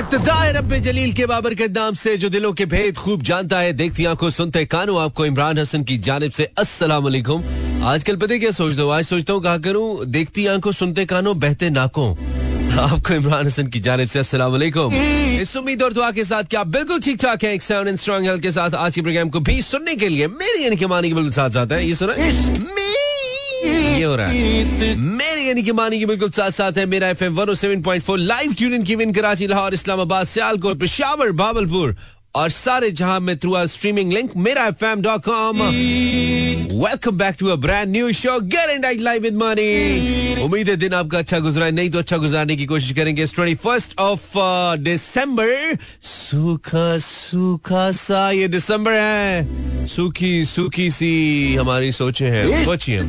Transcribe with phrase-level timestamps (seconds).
[0.00, 3.72] इब्तदा रब्बे जलील के बाबर के नाम से जो दिलों के भेद खूब जानता है,
[3.72, 7.42] देखती आँखों सुनते कानों, आपको इमरान हसन की जानब से अस्सलाम वालेकुम।
[7.84, 10.04] आजकल पता क्या सोचता हूँ आज सोचता हूँ कहा करूँ?
[10.06, 12.08] देखती आँखों, सुनते कानों, बहते नाकों।
[12.80, 14.94] आपको इमरान हसन की जानब से वालेकुम।
[15.40, 18.42] इस उम्मीद और दुआ के साथ क्या बिल्कुल ठीक ठाक है साउंड एंड स्ट्रॉन्ग हेल्थ
[18.42, 21.14] के साथ आज के प्रोग्राम को भी सुनने के लिए, मेरी यानी कि मानी के
[21.14, 22.14] बिल्कुल साथ साथ है। ये सुना
[23.64, 27.24] ये हो रहा है। मेरे यानी कि मानी के बिल्कुल साथ साथ है Mera F
[27.24, 31.32] M one seven point four live tune in की विन कराची, लाहौर, इस्लामाबाद, सियालकोट, पेशावर
[31.32, 31.96] बाबलपुर
[32.34, 35.62] और सारे जहाँ में through streaming link Mera F M dot com
[36.84, 40.94] welcome back to a brand new show get in live with money उम्मीद है दिन
[40.94, 44.32] आपका अच्छा गुजरा है नहीं तो अच्छा गुजारने की कोशिश करेंगे ट्वेंटी फ़र्स्ट ऑफ़
[44.78, 53.00] दिसंबर सूखा सूखा सा ये दिसंबर है। सूखी सूखी सी हमारी सोचे हैं सोचिए।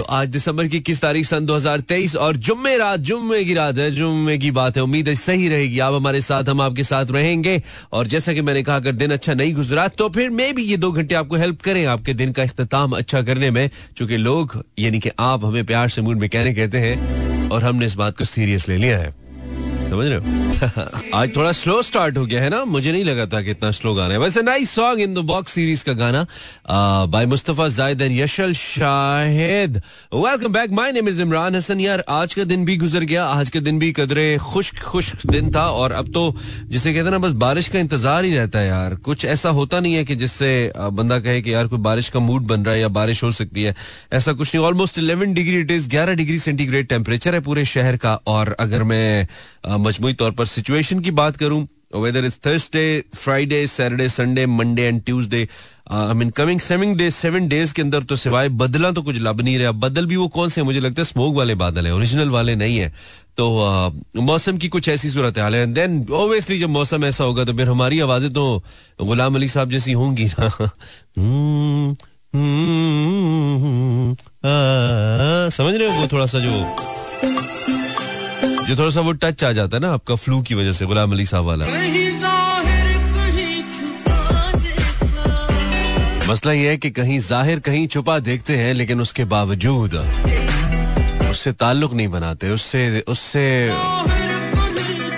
[0.00, 3.90] तो आज दिसंबर की किस तारीख सन 2023 और जुम्मे रात, जुम्मे की रात है,
[3.90, 7.62] जुम्मे की बात है। उम्मीद है सही रहेगी। आप हमारे साथ, हम आपके साथ रहेंगे।
[7.92, 10.76] और जैसा कि मैंने कहा, अगर दिन अच्छा नहीं गुजरा तो फिर मे भी ये
[10.76, 15.00] दो घंटे आपको हेल्प करें आपके दिन का अख्ताम अच्छा करने में चूँकि लोग, यानी
[15.00, 18.68] कि आप हमें प्यार से मूड कहने कहते हैं, और हमने इस बात को सीरियस
[18.68, 19.14] ले लिया है।
[19.90, 21.10] समझ रहे हो?
[21.14, 22.64] आज थोड़ा स्लो स्टार्ट हो गया है ना?
[22.64, 25.52] मुझे नहीं लगा था कि इतना स्लो गाना है। वैसे nice song in the box
[25.52, 26.26] series का गाना
[27.10, 29.80] by Mustafa Zahid and Yashal Shahid
[30.14, 33.50] welcome back my name is Imran Hassan यार आज का दिन भी गुजर गया। आज
[33.50, 36.34] का दिन भी कदरे खुश्क खुश्क दिन था। और अब तो
[36.68, 39.94] जिसे कहते ना, बस बारिश का इंतज़ार ही रहता है यार। कुछ ऐसा होता नहीं
[39.94, 42.88] है कि जिससे बंदा कहे कि यार कोई बारिश का मूड बन रहा है या
[42.90, 43.74] बारिश हो सकती है।
[44.12, 47.96] ऐसा कुछ नहीं। Almost eleven degree it is ग्यारह डिग्री सेंटीग्रेड टेम्परेचर है पूरे शहर
[47.96, 49.26] का। और अगर मैं
[49.80, 52.82] मजमू तौर पर सिचुएशन की बात करूँ weather is Thursday
[53.14, 55.48] Friday Saturday Sunday Monday and Tuesday
[55.92, 59.40] I mean coming seven days seven days के अंदर तो सिवाय बदला तो कुछ लब
[59.40, 62.30] नहीं रहा। बदल भी वो कौन से मुझे लगता है स्मोक वाले बादल है ओरिजिनल
[62.30, 62.92] वाले नहीं है।
[63.36, 67.44] तो uh, मौसम की कुछ ऐसी सूरत हाल है। देन ओबियसली जब मौसम ऐसा होगा
[67.44, 68.62] तो फिर हमारी आवाज़ें तो
[69.02, 70.48] गुलाम अली साहब जैसी होंगी ना।
[71.18, 71.96] हम्म,
[72.34, 74.16] हम्म,
[75.50, 77.59] समझ रहे हो वो थोड़ा सा जो
[78.70, 81.12] जो थोड़ा सा वो टच आ जाता है ना आपका फ्लू की वजह से, गुलाम
[81.12, 81.64] अली साहब वाला।
[86.28, 89.94] मसला ये है कि कहीं ज़ाहिर कहीं छुपा देखते हैं, लेकिन उसके बावजूद
[91.30, 93.42] उससे ताल्लुक नहीं बनाते, उससे उससे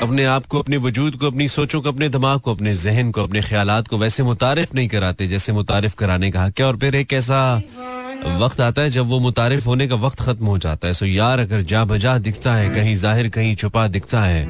[0.01, 3.23] अपने आप को, अपने वजूद को, अपनी सोचों को, अपने दिमाग को, अपने जहन को,
[3.23, 7.13] अपने ख्याल को वैसे मुतारफ नहीं कराते जैसे मुतारिफ कराने का क्या और फिर एक
[7.13, 7.41] ऐसा
[8.25, 11.39] वक्त आता है जब वो मुतारिफ होने का वक्त खत्म हो जाता है। सो यार
[11.41, 14.41] अगर जा बजा दिखता है कहीं ज़ाहिर कहीं छुपा दिखता है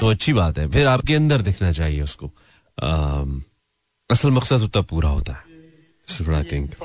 [0.00, 2.30] तो अच्छी बात है। फिर आपके अंदर दिखना चाहिए उसको।
[2.78, 3.22] आ,
[4.10, 5.51] असल मकसद उतना पूरा होता है।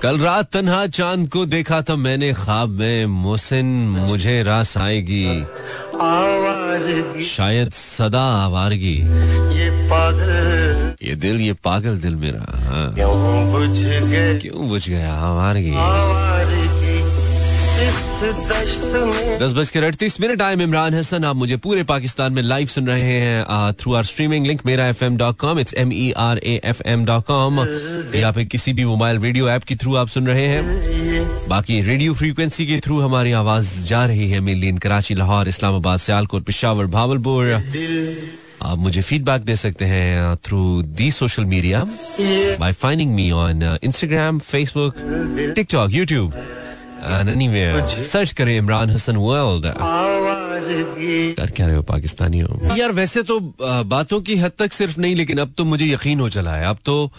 [0.01, 5.43] कल रात तन्हा चाँद को देखा था मैंने ख्वाब में मोहसिन मुझे रास आएगी।
[7.25, 8.97] शायद सदा आवारगी।
[9.57, 15.13] ये पागल ये दिल ये पागल दिल मेरा। हाँ। क्यों बुझ गया क्यों बुझ गया?
[15.13, 15.71] आवारगी।
[18.17, 22.87] दस बज के अड़तीस मिनट आए इमरान हसन। आप मुझे पूरे पाकिस्तान में लाइव सुन
[22.87, 26.37] रहे हैं through our streaming link Mera F M dot com it's M E R
[26.37, 27.59] A F M dot com
[28.15, 32.13] या फिर किसी भी मोबाइल रेडियो ऐप के थ्रू आप सुन रहे हैं। बाकी रेडियो
[32.13, 37.53] फ्रीक्वेंसी के थ्रू हमारी आवाज़ जा रही है मिलीन कराची, लाहौर, इस्लामाबाद, सियालकोट, पिशावर, भावलपुर।
[38.63, 41.87] आप मुझे फीडबैक दे सकते हैं through the social media
[42.59, 44.95] by finding me on Instagram Facebook
[45.55, 46.33] TikTok YouTube
[47.07, 49.65] search करें इमरान हसन वर्ल्ड
[51.37, 55.37] कर क्या रहे हो पाकिस्तानियों यार वैसे तो बातों की हद तक सिर्फ़ नहीं लेकिन
[55.37, 57.11] अब तो मुझे यकीन हो चला है। अब तो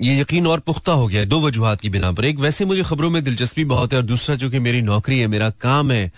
[0.00, 2.82] ये यकीन और पुख्ता हो गया है दो वजूहत की बिना पर। एक वैसे मुझे
[2.82, 6.10] खबरों में दिलचस्पी बहुत है और दूसरा जो कि मेरी नौकरी है मेरा काम है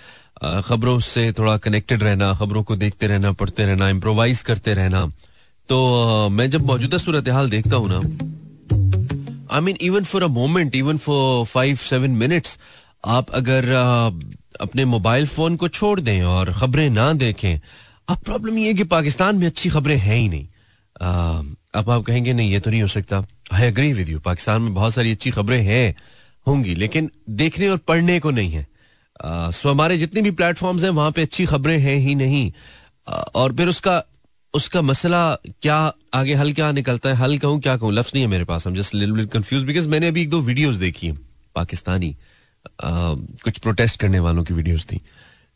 [0.64, 5.06] खबरों से थोड़ा कनेक्टेड रहना खबरों को देखते रहना पढ़ते रहना इम्प्रोवाइज करते रहना।
[5.68, 8.00] तो मैं जब मौजूदा सूरत हाल देखता हूँ ना
[9.50, 12.58] I mean even for a moment even for five seven minutes
[13.06, 13.68] आप अगर
[14.60, 17.60] अपने मोबाइल फ़ोन को छोड़ दें और खबरें ना देखें,
[18.08, 20.46] अब प्रॉब्लम ये है कि पाकिस्तान में अच्छी खबरें हैं ही नहीं।
[21.74, 24.74] अब आप कहेंगे, नहीं, ये तो नहीं हो सकता। I agree with you Pakistan में
[24.74, 25.94] बहुत सारी अच्छी खबरें हैं,
[26.46, 28.66] होंगी, लेकिन देखने और पढ़ने को नहीं है।
[29.52, 32.52] सो हमारे जितने भी प्लेटफॉर्म्स हैं, वहाँ पे अच्छी खबरें हैं ही नहीं।
[33.34, 34.02] और फिर उसका
[34.54, 35.22] उसका मसला
[35.62, 35.76] क्या
[36.14, 37.14] आगे हल क्या निकलता है?
[37.16, 37.92] हल कहूँ क्या कहूँ?
[37.92, 40.76] लफ्ज नहीं है मेरे पास। हम जस्ट लिटिल कंफ्यूज बिकॉज़ मैंने अभी एक दो वीडियोस
[40.76, 41.18] देखी हैं
[41.54, 42.14] पाकिस्तानी
[42.82, 43.14] आ,
[43.44, 45.00] कुछ प्रोटेस्ट करने वालों की वीडियोस थी।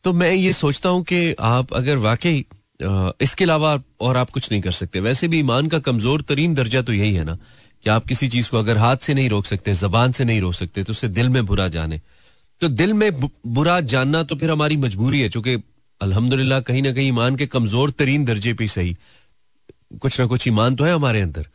[0.05, 2.44] तो मैं ये सोचता हूँ कि आप अगर वाकई
[3.23, 6.82] इसके अलावा और आप कुछ नहीं कर सकते। वैसे भी ईमान का कमज़ोर तरीन दर्जा
[6.82, 7.37] तो यही है ना
[7.85, 10.55] कि आप किसी चीज़ को अगर हाथ से नहीं रोक सकते जबान से नहीं रोक
[10.55, 12.00] सकते तो उसे दिल में बुरा जाने।
[12.61, 15.56] तो दिल में बुरा जानना तो फिर हमारी मजबूरी है चूँकि
[16.04, 18.96] अल्हम्दुलिल्लाह, कहीं ना कहीं ईमान के कमज़ोर तरीन दर्जे पे सही।
[19.96, 21.46] कुछ ना कुछ ईमान तो है हमारे अंदर।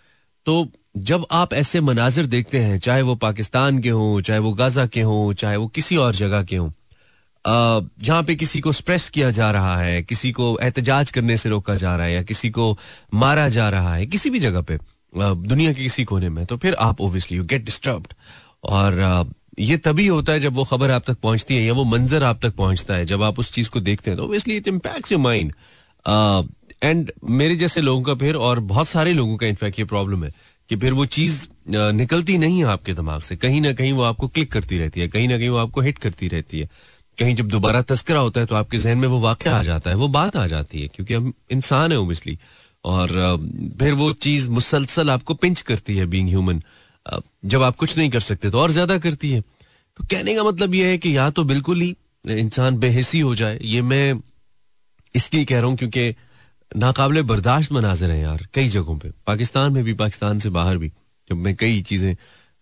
[0.45, 0.67] तो
[0.97, 5.01] जब आप ऐसे मनाजिर देखते हैं, चाहे वो पाकिस्तान के हों, चाहे वो गाजा के
[5.01, 6.71] हों, चाहे वो किसी और जगह के हों
[7.45, 11.75] जहाँ पे किसी को स्प्रेस किया जा रहा है, किसी को एहतजाज करने से रोका
[11.75, 12.77] जा रहा है, या किसी को
[13.13, 14.77] मारा जा रहा है, किसी भी जगह पे
[15.13, 18.07] दुनिया के किसी कोने में तो फिर आप ओबियसली यू गेट डिस्टर्ब
[18.63, 18.99] और
[19.59, 22.39] ये तभी होता है जब वो खबर आप तक पहुँचती है या वो मंजर आप
[22.41, 25.21] तक पहुँचता है, जब आप उस चीज़ को देखते हैं तो obviously it impacts your
[25.21, 25.53] mind
[26.83, 30.31] and मेरे जैसे लोगों का फिर, और बहुत सारे लोगों का इनफैक्ट ये प्रॉब्लम है,
[30.69, 34.27] कि फिर वो चीज़ निकलती नहीं है आपके दिमाग से। कहीं ना कहीं वो आपको
[34.27, 36.69] क्लिक करती रहती है, कहीं ना कहीं वो आपको हिट करती रहती है।
[37.17, 39.95] कहीं जब दोबारा तस्करा होता है तो आपके जहन में वो वाक्य आ जाता है,
[39.95, 42.37] वो बात आ जाती है, क्योंकि हम इंसान है ओबियसली
[42.85, 43.09] और
[43.79, 46.61] फिर वो चीज़ मुसलसल आपको पिंच करती है बींग ह्यूमन
[47.45, 50.73] जब आप कुछ नहीं कर सकते तो और ज़्यादा करती है। तो कहने का मतलब
[50.73, 51.95] यह है कि या तो बिल्कुल ही
[52.25, 54.19] इंसान बेहसी हो जाए, ये मैं
[55.15, 56.09] इसलिए कह रहा हूँ क्योंकि
[56.71, 60.91] नाकाबले बर्दाश्त मनाजर हैं यार, कई जगहों पे। पाकिस्तान में भी, पाकिस्तान से बाहर भी,
[61.29, 62.15] जब मैं कई चीज़ें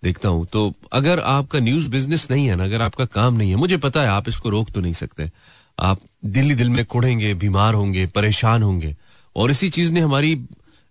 [0.04, 3.56] देखता हूँ तो अगर आपका न्यूज़ बिज़नेस नहीं है ना, अगर आपका काम नहीं है,
[3.56, 5.30] मुझे पता है आप इसको रोक तो नहीं सकते।
[5.78, 8.96] आप दिल्ली दिल में कुड़ेंगे बीमार होंगे, परेशान होंगे,
[9.36, 10.36] और इसी चीज़ ने हमारी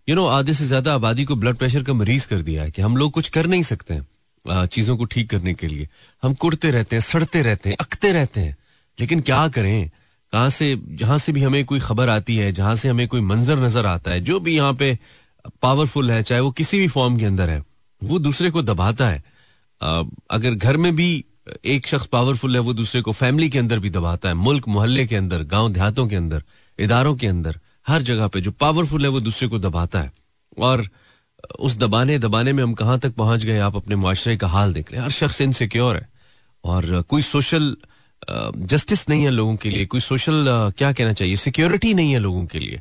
[0.09, 2.83] यू नो आधे से ज़्यादा आबादी को ब्लड प्रेशर का मरीज़ कर दिया है कि
[2.83, 5.89] हम लोग कुछ कर नहीं सकते हैं चीज़ों को ठीक करने के लिए।
[6.23, 8.57] हम कुड़ते रहते हैं, सड़ते रहते हैं, अकते रहते हैं।
[8.99, 9.91] लेकिन क्या करें?
[10.33, 13.59] कहाँ से, जहाँ से भी हमें कोई खबर आती है, जहाँ से हमें कोई मंजर
[13.59, 14.99] नज़र आता है, जो भी यहाँ पे
[15.63, 17.63] पावरफुल है, चाहे वो किसी भी फॉर्म के अंदर है,
[18.03, 19.23] वो दूसरे को दबाता है।
[20.31, 21.25] अगर घर में भी
[21.65, 25.07] एक शख्स पावरफुल है, वो दूसरे को फैमिली के अंदर भी दबाता है, मुल्क, मोहल्ले
[25.07, 26.43] के अंदर गाँव देहातों के अंदर,
[26.79, 30.13] इदारों के अंदर। हर जगह पे जो पावरफुल है वो दूसरे को दबाता है।
[30.59, 30.87] और
[31.61, 34.93] उस दबाने दबाने में हम कहाँ तक पहुँच गए, आप अपने मुआशरे का हाल देख
[34.93, 36.09] लें। हर शख्स इनसिक्योर है।
[36.65, 37.77] और कोई सोशल
[38.29, 40.45] जस्टिस नहीं है लोगों के लिए। कोई सोशल
[40.79, 41.37] क्या कहना चाहिए?
[41.39, 42.81] सिक्योरिटी नहीं है लोगों के लिए।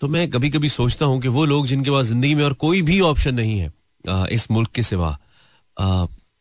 [0.00, 2.82] तो मैं कभी कभी सोचता हूँ कि वो लोग जिनके पास ज़िंदगी में और कोई
[2.82, 3.72] भी ऑप्शन नहीं है
[4.32, 5.16] इस मुल्क के सिवा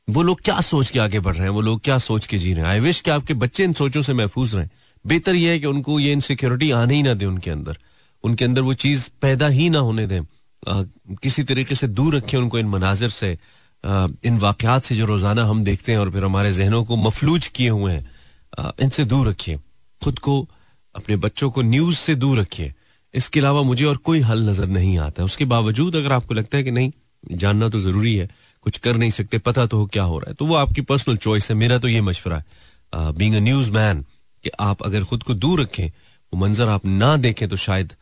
[0.07, 1.49] वो लोग क्या सोच के आगे बढ़ रहे हैं?
[1.49, 2.69] वो लोग क्या सोच के जी रहे हैं?
[2.69, 4.67] आई विश कि आपके बच्चे इन सोचों से महफूज रहे।
[5.05, 7.77] बेहतर यह है कि उनको ये इनसिक्योरिटी आने ही ना दे उनके अंदर।
[8.23, 10.83] उनके अंदर वो चीज़ पैदा ही ना होने दें। आ,
[11.23, 13.37] किसी तरीके से दूर रखें उनको इन मनाजिर से।
[13.83, 17.47] आ, इन वाकयात से जो रोज़ाना हम देखते हैं और फिर हमारे जहनों को मफलूज
[17.49, 19.59] किए हुए हैं इनसे दूर रखिए।
[20.01, 20.47] खुद को
[20.95, 22.73] अपने बच्चों को न्यूज़ से दूर रखिए।
[23.13, 26.63] इसके अलावा मुझे और कोई हल नज़र नहीं आता। उसके बावजूद अगर आपको लगता है
[26.63, 26.91] कि नहीं
[27.23, 28.29] जानना तो ज़रूरी है
[28.65, 31.17] कुछ कर नहीं सकते पता तो हो क्या हो रहा है। तो वो आपकी पर्सनल
[31.17, 34.01] चॉइस है मेरा तो ये मशवरा है। बींग न्यूज़ मैन
[34.43, 37.93] कि आप अगर खुद को दूर रखें वो मंजर आप ना देखें तो शायद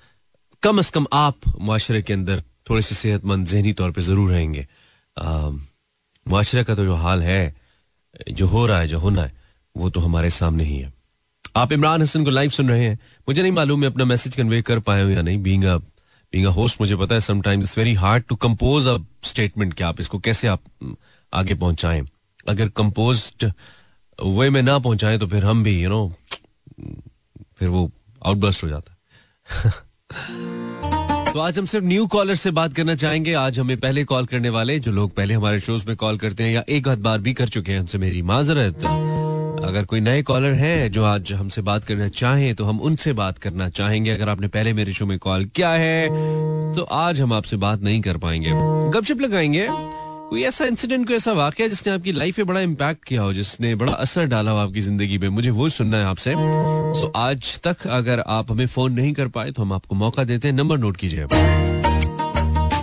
[0.63, 4.67] कम अज कम आप मुआशरे के अंदर थोड़े से सेहतमंद जहनी तौर पर ज़रूर रहेंगे।
[6.25, 7.55] मुआशरे का तो जो हाल है
[8.29, 9.33] जो हो रहा है जो होना है
[9.75, 10.93] वो तो हमारे सामने ही है।
[11.55, 14.61] आप इमरान हसन को लाइव सुन रहे हैं। मुझे नहीं मालूम मैं अपना मैसेज कन्वे
[14.61, 18.23] कर पाए हो या नहीं। बींग बींग होस्ट मुझे पता है sometimes it's very hard
[18.29, 20.61] to compose a statement कि आप इसको कैसे आप
[21.33, 22.05] आगे पहुंचाएँ।
[22.47, 23.31] अगर कंपोज
[24.19, 27.01] वे में ना पहुंचाएँ तो फिर हम भी यू you नो know,
[27.57, 27.89] फिर वो
[28.21, 29.71] आउटबर्स्ट हो जाता
[30.13, 34.49] तो आज हम सिर्फ़ न्यू कॉलर से बात करना चाहेंगे। आज हमें पहले कॉल करने
[34.49, 37.33] वाले जो लोग पहले हमारे शोज़ में कॉल करते हैं या एक आध बार भी
[37.33, 38.83] कर चुके हैं, उनसे मेरी माजरत।
[39.65, 43.37] अगर कोई नए कॉलर हैं जो आज हमसे बात करना चाहें तो हम उनसे बात
[43.37, 46.07] करना चाहेंगे। अगर आपने पहले मेरे शो में कॉल किया है
[46.75, 48.51] तो आज हम आपसे बात नहीं कर पाएँगे।
[48.91, 49.67] गपशप लगाएँगे।
[50.29, 53.73] कोई ऐसा इंसिडेंट कोई ऐसा वाक्य जिसने आपकी लाइफ में बड़ा इम्पैक्ट किया हो, जिसने
[53.75, 56.33] बड़ा असर डाला हो आपकी ज़िंदगी में मुझे वो सुनना है आपसे।
[56.99, 60.47] सो आज तक अगर आप हमें फ़ोन नहीं कर पाए तो हम आपको मौका देते
[60.47, 61.27] हैं। नंबर नोट कीजिए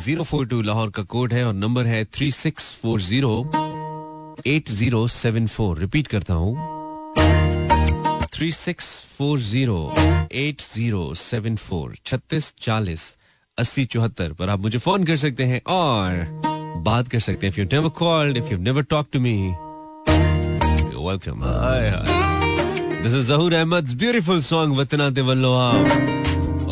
[0.02, 3.34] ज़ीरो फोर टू लाहौर का कोड है और नंबर है three six four zero
[4.46, 6.54] eight zero seven four repeat करता हूँ।
[8.34, 9.80] Three six four zero
[10.34, 13.12] eight zero seven four छत्तीस चालीस
[13.58, 17.61] अस्सी चौहत्तर पर आप मुझे फ़ोन कर सकते हैं और बात कर सकते हैं। If
[17.61, 19.37] you never called if you never talk to me
[21.02, 21.41] welcome
[23.02, 25.71] this is Zahoor Ahmed beautiful song वतना दिवल्लोहा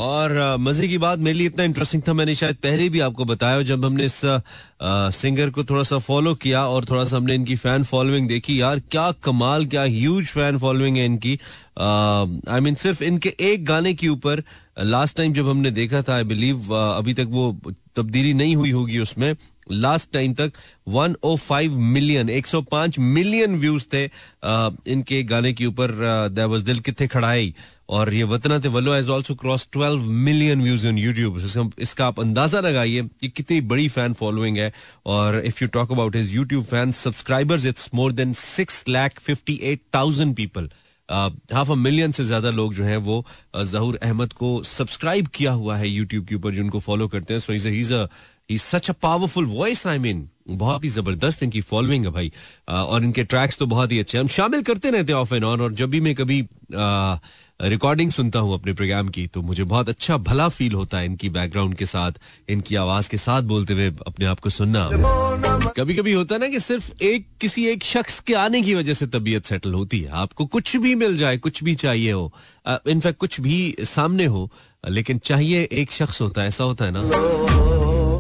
[0.00, 3.62] और मज़े की बात मेरे लिए इतना इंटरेस्टिंग था, मैंने शायद पहले भी आपको बताया
[3.62, 4.21] जब हमने इस
[5.14, 8.78] सिंगर को थोड़ा सा फॉलो किया और थोड़ा सा हमने इनकी फ़ैन फॉलोइंग देखी। यार,
[8.90, 11.38] क्या कमाल, क्या ह्यूज फ़ैन फॉलोइंग है इनकी।
[11.80, 14.42] आई मीन सिर्फ़ इनके एक गाने के ऊपर
[14.80, 17.57] लास्ट टाइम जब हमने देखा था आई बिलीव अभी तक वो
[17.97, 19.35] तब्दीली नहीं हुई होगी उसमें।
[19.67, 20.52] लास्ट टाइम तक
[20.88, 24.05] 105 मिलियन 105 मिलियन व्यूज़ थे
[24.93, 25.93] इनके गाने के ऊपर
[26.40, 27.55] वाज दिल किथे खड़ाई।
[27.90, 31.38] और ये वतना ते वलो has also cross 12 million views on YouTube
[31.81, 34.73] इसका आप अंदाज़ा लगाइए कि कितनी बड़ी फ़ैन फॉलोइंग है।
[35.07, 39.59] और if you talk about his YouTube fan subscribers it's more than six lakh fifty
[39.62, 40.71] eight thousand people
[41.09, 43.25] half a million से ज़्यादा लोग जो है वो
[43.57, 47.52] जहूर अहमद को सब्सक्राइब किया हुआ है यूट्यूब के ऊपर, जिनको फॉलो करते हैं। So
[47.52, 47.83] is he
[48.59, 52.33] such a powerful voice I mean बहुत ही ज़बरदस्त इनकी फॉलोइंग है भाई।
[52.69, 55.61] और इनके ट्रैक्स तो बहुत ही अच्छे हम शामिल करते रहते हैं ऑफ़ एंड ऑन
[55.61, 56.45] और जब भी मैं कभी
[57.61, 61.28] रिकॉर्डिंग सुनता हूँ अपने प्रोग्राम की तो मुझे बहुत अच्छा भला फील होता है इनकी
[61.28, 62.12] बैकग्राउंड के साथ,
[62.49, 64.88] इनकी आवाज़ के साथ बोलते हुए अपने आप को सुनना।
[65.76, 68.95] कभी कभी होता है ना कि सिर्फ़ एक, किसी एक शख्स के आने की वजह
[68.95, 72.33] से तबीयत सेटल होती है। आपको कुछ भी मिल जाए, कुछ भी चाहिए हो
[72.66, 74.50] इनफैक्ट कुछ भी सामने हो,
[74.88, 77.69] लेकिन चाहिए एक शख्स होता है, ऐसा होता है ना?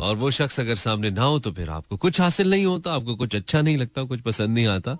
[0.00, 3.14] और वो शख्स अगर सामने ना हो तो फिर आपको कुछ हासिल नहीं होता, आपको
[3.16, 4.96] कुछ अच्छा नहीं लगता, कुछ पसंद नहीं आता।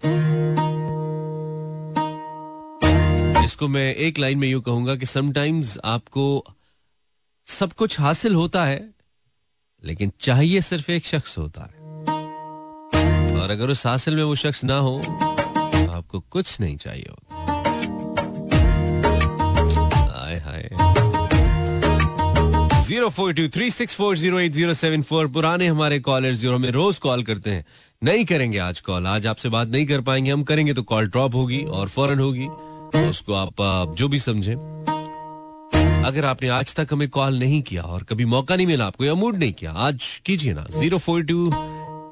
[3.45, 6.45] इसको मैं एक लाइन में यूँ कहूँगा कि समटाइम्स आपको
[7.47, 8.89] सब कुछ हासिल होता है,
[9.85, 11.79] लेकिन चाहिए सिर्फ़ एक शख्स होता है।
[13.41, 17.37] और अगर उस हासिल में वो शख्स ना हो तो आपको कुछ नहीं चाहिए होता।
[20.13, 21.00] Hi hi.
[22.91, 25.27] Zero four two three six four zero eight zero seven four.
[25.33, 27.65] पुराने हमारे कॉलर्स जो हमें रोज कॉल करते हैं,
[28.03, 31.35] नहीं करेंगे आज कॉल आज आपसे बात नहीं कर पाएँगे। हम करेंगे तो कॉल ड्रॉप
[31.35, 32.47] होगी और फ़ौरन होगी।
[32.93, 34.55] तो उसको आप जो भी समझे।
[36.05, 39.15] अगर आपने आज तक हमें कॉल नहीं किया और कभी मौका नहीं मिला आपको या
[39.15, 41.51] मूड नहीं किया, आज कीजिए ना। Zero four two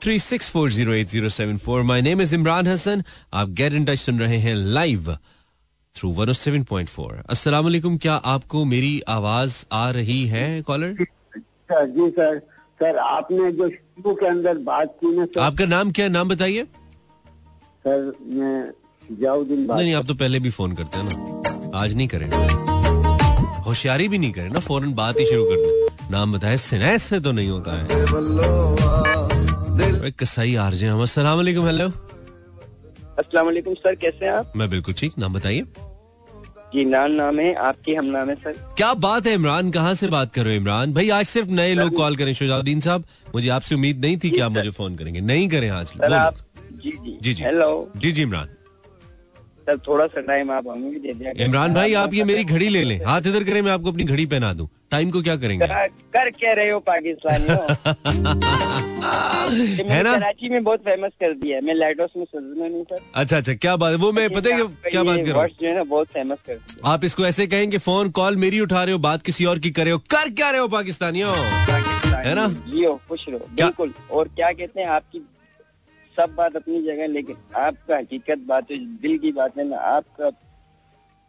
[0.03, 1.83] three six four zero eight zero seven four.
[1.83, 5.17] My name is Imran Hassan आप गेट इन टच सुन रहे हैं live
[5.99, 10.91] through one seven point four असला क्या आपको मेरी आवाज़ आ रही है कॉलर
[11.73, 12.39] जी सर
[12.81, 16.11] सर आपने जो शुरू के अंदर बात की ना सर। आपका नाम क्या है?
[16.13, 16.65] नाम बताइए।
[17.87, 18.73] सर मैं
[19.11, 21.13] नहीं नहीं आप तो पहले भी फ़ोन करते हैं ना।
[21.79, 22.37] आज नहीं करेंगे
[23.67, 26.55] होशियारी भी नहीं करें ना फ़ौरन बात ही शुरू कर दे। नाम बताए
[26.95, 27.87] ऐसे तो नहीं होता है।
[30.21, 31.89] कसाई आरजे हम। अस्सलाम वालेकुम हेलो
[33.19, 34.53] अस्सलाम वालेकुम सर कैसे हैं आप?
[34.57, 35.63] मैं बिल्कुल ठीक। नाम बताइए।
[36.75, 39.71] जी नान नाम है आपकी हम नाम है सर। क्या बात है इमरान?
[39.71, 40.93] कहाँ से बात कर रहे हो इमरान?
[40.93, 44.41] भाई आज सिर्फ़ नए लोग कॉल करें शुजाउद्दीन साहब। मुझे आपसे उम्मीद नहीं थी कि
[44.41, 48.49] आप मुझे फ़ोन करेंगे। नहीं करें आज जी जी। जी जी। हेलो जी जी इमरान।
[49.69, 52.69] सर थोड़ा सा टाइम आप हमें भी दे दिया इमरान भाई आप ये मेरी घड़ी
[52.69, 55.67] ले लें। हाथ इधर करें मैं आपको अपनी घड़ी पहना दूँ। टाइम को क्या करेंगे?
[56.15, 57.49] कर क्या रहे हो पाकिस्तानी
[59.89, 60.19] है ना?
[60.19, 63.77] कराची में बहुत फ़ेमस कर दिया है। मैं लाइटोस में नहीं सर। अच्छा अच्छा क्या
[63.77, 63.97] बात है?
[63.97, 65.51] वो मैं पता है क्या बात कर रहा हूँ?
[65.63, 68.85] जो है ना बहुत फ़ेमस कर दिया। आप इसको ऐसे कहेंगे फ़ोन कॉल मेरी उठा
[68.85, 71.35] रहे हो बात किसी और की करे हो। कर क्या रहे हो पाकिस्तानियों?
[71.35, 72.65] है ना?
[72.67, 75.19] लियो खुश रहो। बिल्कुल। और क्या कहते हैं आपकी
[76.19, 80.31] सब बात अपनी जगह लेकिन आपका हकीकत बात है, दिल की बात है ना, आपका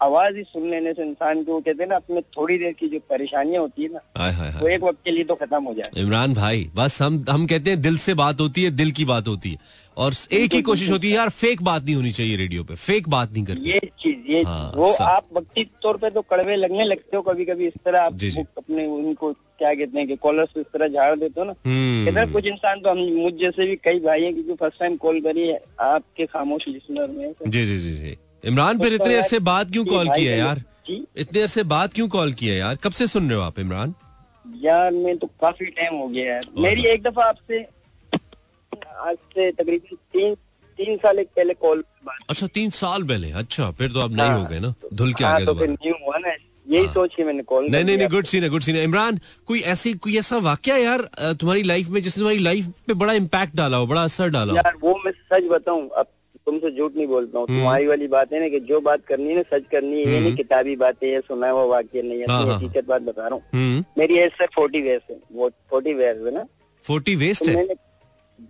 [0.02, 3.00] आवाज़ ही सुन लेने से इंसान को कहते हैं ना अपने थोड़ी देर की जो
[3.10, 6.02] परेशानियाँ होती है ना हाय हाय। वो एक वक्त के लिए तो खत्म हो जाए
[6.02, 9.28] इमरान भाई बस हम हम कहते हैं दिल से बात होती है दिल की बात
[9.28, 9.58] होती है।
[9.98, 13.08] और एक ही कोशिश होती है यार फेक बात नहीं होनी चाहिए रेडियो पे फेक
[13.10, 16.84] बात नहीं करनी। ये चीज़ ये हाँ, वो आप वक्ती तौर पे तो कड़वे लगने
[16.86, 18.42] लगते हो कभी कभी इस तरह आप जी जी.
[18.58, 22.32] अपने उनको क्या कहते हैं कि कॉलर्स इस तरह झाड़ देते हो ना। हम्म। कहते
[22.34, 25.52] कुछ इंसान तो हम मुझ जैसे भी कई भाई हैं क्योंकि फ़र्स्ट टाइम कॉल करी
[25.82, 30.10] आपके खामोश लिसनर में जी जी जी जी। इमरान फिर इतने अरसे बाद क्यों कॉल
[30.10, 30.62] किया यार?
[30.90, 32.76] इतने अरसे बाद क्यों कॉल किया यार?
[32.84, 33.94] कब से सुन रहे हो आप इमरान?
[34.64, 37.62] यार मैं तो काफ़ी टाइम हो गया यार। मेरी एक दफ़ा आपसे
[39.00, 40.36] आज से तकरीबन तीन
[40.80, 41.84] तीन साल एक पहले कॉल
[42.30, 45.24] अच्छा तीन साल पहले। अच्छा फिर तो आप नहीं हाँ, हो। गए ना। धुल के
[45.24, 47.84] आ हाँ, गए तो फिर न्यू हुआ ना। यही हाँ। सोच के मैंने कॉल नहीं
[47.84, 51.02] नहीं नहीं गुड सीन है गुड सीन है। इमरान कोई ऐसी कोई ऐसा वाक्य यार
[51.20, 54.74] तुम्हारी लाइफ में जिसने तुम्हारी लाइफ पे बड़ा इम्पैक्ट डाला हो बड़ा असर डाला यार
[54.82, 56.08] वो मैं सच बताऊँ अब
[56.50, 59.30] तुमसे झूठ नहीं बोलता हूँ। हम्म। तुम्हारी वाली बात है ना कि जो बात करनी
[59.30, 62.20] है ना सच करनी है ये नहीं हम्म। किताबी बातें या सुना हुआ वाक्य नहीं
[62.20, 65.20] है हाँ, हाँ। हकीकत बात बता रहा हूँ। हम्म। मेरी एज से फोर्टी वेस्ट है।
[65.34, 66.46] वो फोर्टी वेयर है ना।
[66.86, 67.66] फोर्टी वेस्ट है?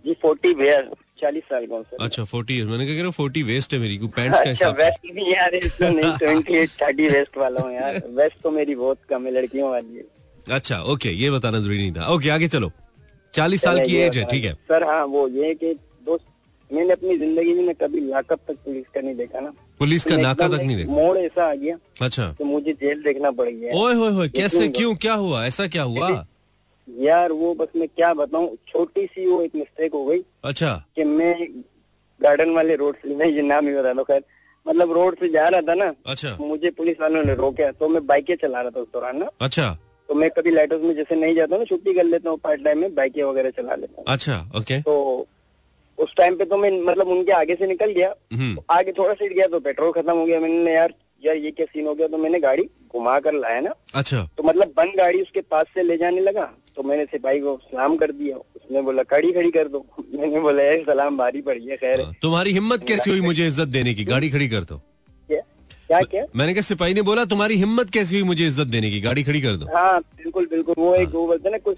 [0.04, 0.90] जी फोर्टी वेयर
[1.20, 4.68] चालीस साल का सर। अच्छा फोर्टी मैंने कहा फोर्टी वेस्ट है मेरी पैंट्स का अच्छा
[4.78, 8.98] वेस्ट नहीं यार नहीं ट्वेंटी एट थर्टी वेस्ट वाला हूँ यार। वेस्ट तो मेरी बहुत
[9.10, 10.04] कम है लड़कियों वाली है।
[10.56, 12.70] अच्छा ओके ये बताना ज़रूरी नहीं था। ओके आगे चलो।
[13.34, 15.74] चालीस साल की एज है ठीक है। सर हाँ वो ये कि
[16.70, 20.48] मैंने अपनी ज़िंदगी में कभी लाकअप तक पुलिस का नहीं देखा ना। पुलिस का नाका
[20.48, 20.92] तक नहीं देखा?
[20.92, 24.68] मोड़ ऐसा आ गया अच्छा। तो मुझे जेल देखना पड़ गया। ओए होए होए कैसे
[24.70, 25.44] क्यों क्या हुआ?
[25.46, 26.08] ऐसा क्या हुआ?
[26.88, 31.04] यार वो बस मैं क्या बताऊँ छोटी सी वो एक मिस्टेक हो गई अच्छा। कि
[31.04, 31.34] मैं
[32.20, 34.22] गार्डन वाले रोड से नहीं ये नाम ही बता दो खैर
[34.66, 38.06] मतलब रोड से जा रहा था ना अच्छा। मुझे पुलिस वालों ने रोका तो मैं
[38.06, 39.70] बाइकें चला रहा था उस दौरान ना। अच्छा।
[40.08, 42.64] तो मैं कभी लाइट हाउस में जैसे नहीं जाता ना छुट्टी कर लेता हूँ पार्ट
[42.64, 45.26] टाइम में बाइकें वगैरह चला लेता हूँ। अच्छा ओके तो
[46.00, 49.32] उस टाइम पे तो मैं मतलब उनके आगे से निकल गया। हम्म। आगे थोड़ा सीट
[49.32, 52.06] गया तो पेट्रोल खत्म हो गया। मैंने यार यार ये क्या सीन हो गया?
[52.08, 52.62] तो मैंने गाड़ी
[52.94, 56.44] घुमा कर लाया ना। अच्छा। तो मतलब बंद गाड़ी उसके पास से ले जाने लगा।
[56.76, 60.62] तो मैंने सिपाही को सलाम कर दिया। उसने बोला गाड़ी खड़ी कर दो। मैंने बोला
[60.62, 64.04] यार सलाम भारी पड़ी है खैर। हाँ, तुम्हारी हिम्मत कैसी हुई मुझे इज़्ज़त देने की?
[64.04, 64.80] गाड़ी खड़ी कर दो।
[65.28, 66.00] क्या?
[66.02, 69.00] क्या मैंने कहा सिपाही ने बोला तुम्हारी हिम्मत कैसी हुई मुझे इज़्ज़त देने की?
[69.00, 71.76] गाड़ी खड़ी कर दो। हाँ बिल्कुल बिल्कुल। वो एक वो बोलते ना कुछ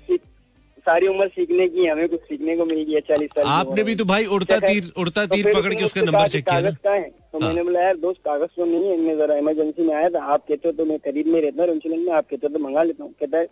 [0.86, 4.04] सारी उम्र सीखने की हमें कुछ सीखने को मिल गया चालीस साल आपने भी तो
[4.04, 6.92] भाई उड़ता क्या तीर उड़ता तो तीर पकड़ के उसका नंबर चेक किया कागज़ का
[6.92, 7.02] है?
[7.32, 10.08] तो हाँ। मैंने बोला यार दोस्त कागज़ तो नहीं है मैं जरा इमरजेंसी में आया
[10.10, 12.64] था आप कहते हो तो मैं खरीद में रहता हूँ में आप कहते हो तो
[12.64, 13.46] मंगा लेता हूँ। कहता है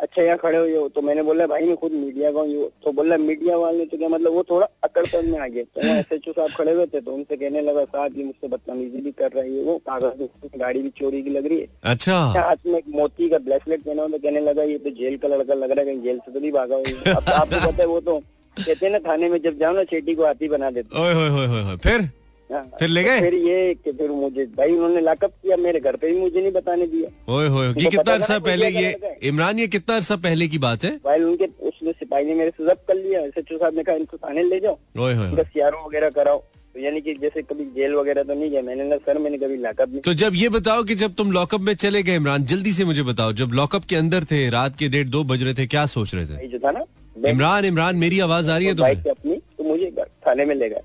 [0.00, 2.92] अच्छा यहाँ खड़े हुए हो। तो मैंने बोला भाई मैं खुद मीडिया का हूँ। तो
[2.92, 6.28] बोला मीडिया वाले तो क्या मतलब वो थोड़ा अकड़पन में आ गए तो एस एच
[6.28, 9.32] ओ साहब खड़े हुए थे तो उनसे कहने लगा साहब ये मुझसे बदतमीजी भी कर
[9.32, 12.88] रही है वो कागज़ गाड़ी भी चोरी की लग रही है। अच्छा। हाथ में एक
[12.94, 15.86] मोती का ब्रेसलेट पहना तो कहने लगा ये तो जेल का लड़का लग रहा है
[15.86, 18.18] कहीं जेल से तो नहीं भागा हो। अब आपको पता है वो तो
[18.56, 22.08] कहते हैं ना थाने में जब जाओ ना चेटी को हाथी बना देते फिर।
[22.50, 23.16] फिर ले गए?
[23.16, 26.40] तो फिर ये कि फिर मुझे भाई उन्होंने लॉकअप किया मेरे घर पे भी मुझे
[26.40, 30.48] नहीं बताने दिया। ओए होए ये कितना अरसा पहले ये इमरान ये कितना अरसा पहले
[30.48, 30.90] की बात है?
[31.04, 33.82] भाई उनके उसने सिपाही ने मेरे से जब्त कर लिया एस एच ओ साहब ने
[33.82, 36.38] कहा इनको थाने ले जाओ। ओए होए होए। वगैरह कराओ।
[36.74, 39.56] तो यानी कि जैसे कभी जेल वगैरह तो नहीं गया मैंने ना सर मैंने कभी
[39.56, 42.72] लॉकअप नहीं तो जब ये बताओ कि जब तुम लॉकअप में चले गए इमरान जल्दी
[42.72, 45.66] से मुझे बताओ जब लॉकअप के अंदर थे रात के डेढ़ दो बज रहे थे
[45.66, 46.46] क्या सोच रहे थे?
[46.48, 46.84] जो था ना
[47.28, 49.10] इमरान इमरान मेरी आवाज़ आ रही है तुम्हें?
[49.10, 49.90] अपनी तो मुझे
[50.26, 50.82] थाने में ले गए।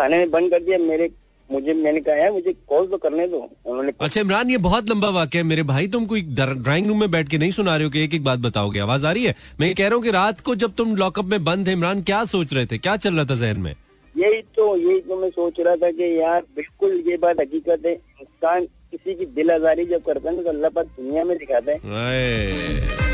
[0.00, 1.10] थाने में बंद कर दिया मेरे
[1.50, 5.08] मुझे मैंने कहा है मुझे कॉल तो करने दो। उन्होंने अच्छा इमरान ये बहुत लंबा
[5.16, 7.90] वाक्य है मेरे भाई तुम कोई ड्राइंग रूम में बैठ के नहीं सुना रहे हो
[7.90, 9.34] कि एक एक बात बताओगे आवाज़ आ रही है?
[9.60, 12.02] मैं ये कह रहा हूँ कि रात को जब तुम लॉकअप में बंद थे इमरान
[12.02, 12.78] क्या सोच रहे थे?
[12.78, 13.74] क्या चल रहा था जहन में?
[14.14, 17.92] यही तो यही तो मैं सोच रहा था कि यार बिल्कुल ये बात हकीकत है।
[17.92, 23.05] इंसान किसी की दिल आजारी जब करता है तो अल्लाह पाक दुनिया में दिखाता है।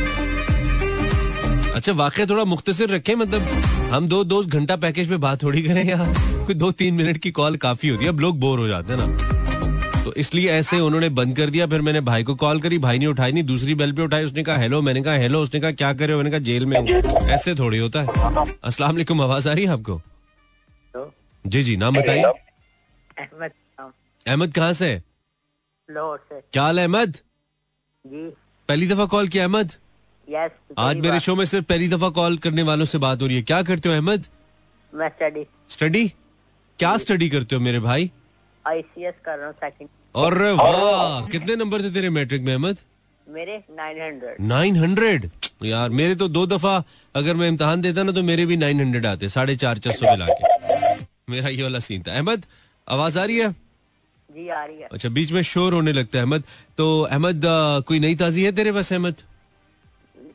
[1.82, 3.42] अच्छा वाकई थोड़ा मुख्तसर रखें मतलब
[3.92, 6.12] हम दो दो घंटा पैकेज पे बात थोड़ी करें यार
[6.46, 8.98] कोई दो तीन मिनट की कॉल काफ़ी होती है। अब लोग बोर हो जाते हैं
[9.00, 12.98] ना। तो इसलिए ऐसे उन्होंने बंद कर दिया फिर मैंने भाई को कॉल करी भाई
[12.98, 15.70] ने उठाई नहीं दूसरी बेल पे उठाई उसने कहा हेलो मैंने कहा हेलो उसने कहा
[15.72, 16.86] क्या करे मैंने कहा जेल में हूँ।
[17.30, 18.06] ऐसे थोड़ी होता है।
[18.64, 20.00] अस्सलाम वालेकुम आवाज़ आ रही है आपको?
[21.44, 23.50] जी जी नाम बताइए। अहमद
[24.26, 24.94] अहमद कहाँ से?
[25.88, 27.16] क्या हाल अहमद?
[28.04, 29.72] पहली दफ़ा कॉल किया अहमद?
[30.34, 33.42] आज मेरे शो में सिर्फ़ पहली दफ़ा कॉल करने वालों से बात हो रही है।
[33.42, 34.26] क्या करते हो अहमद?
[34.92, 36.06] मैं स्टडी स्टडी
[36.78, 38.10] क्या स्टडी करते हो मेरे भाई?
[38.64, 42.78] आईसीएस कर रहा हूँ सेकंड और वाह कितने नंबर थे तेरे मैट्रिक में अहमद?
[43.26, 45.30] मेरे 900 नाइन हंड्रेड
[45.64, 46.82] यार मेरे तो दो दफ़ा
[47.14, 50.06] अगर मैं इम्तहान देता ना तो मेरे भी नाइन हंड्रेड आते साढ़े चार चार सौ
[50.06, 52.46] मिला के। मेरा ये वाला सीन था। अहमद
[52.88, 53.50] आवाज़ आ रही है?
[53.50, 56.44] जी आ रही है। अच्छा बीच में शोर होने लगता है अहमद।
[56.78, 57.42] तो अहमद
[57.86, 59.14] कोई नई ताजी है तेरे पास अहमद?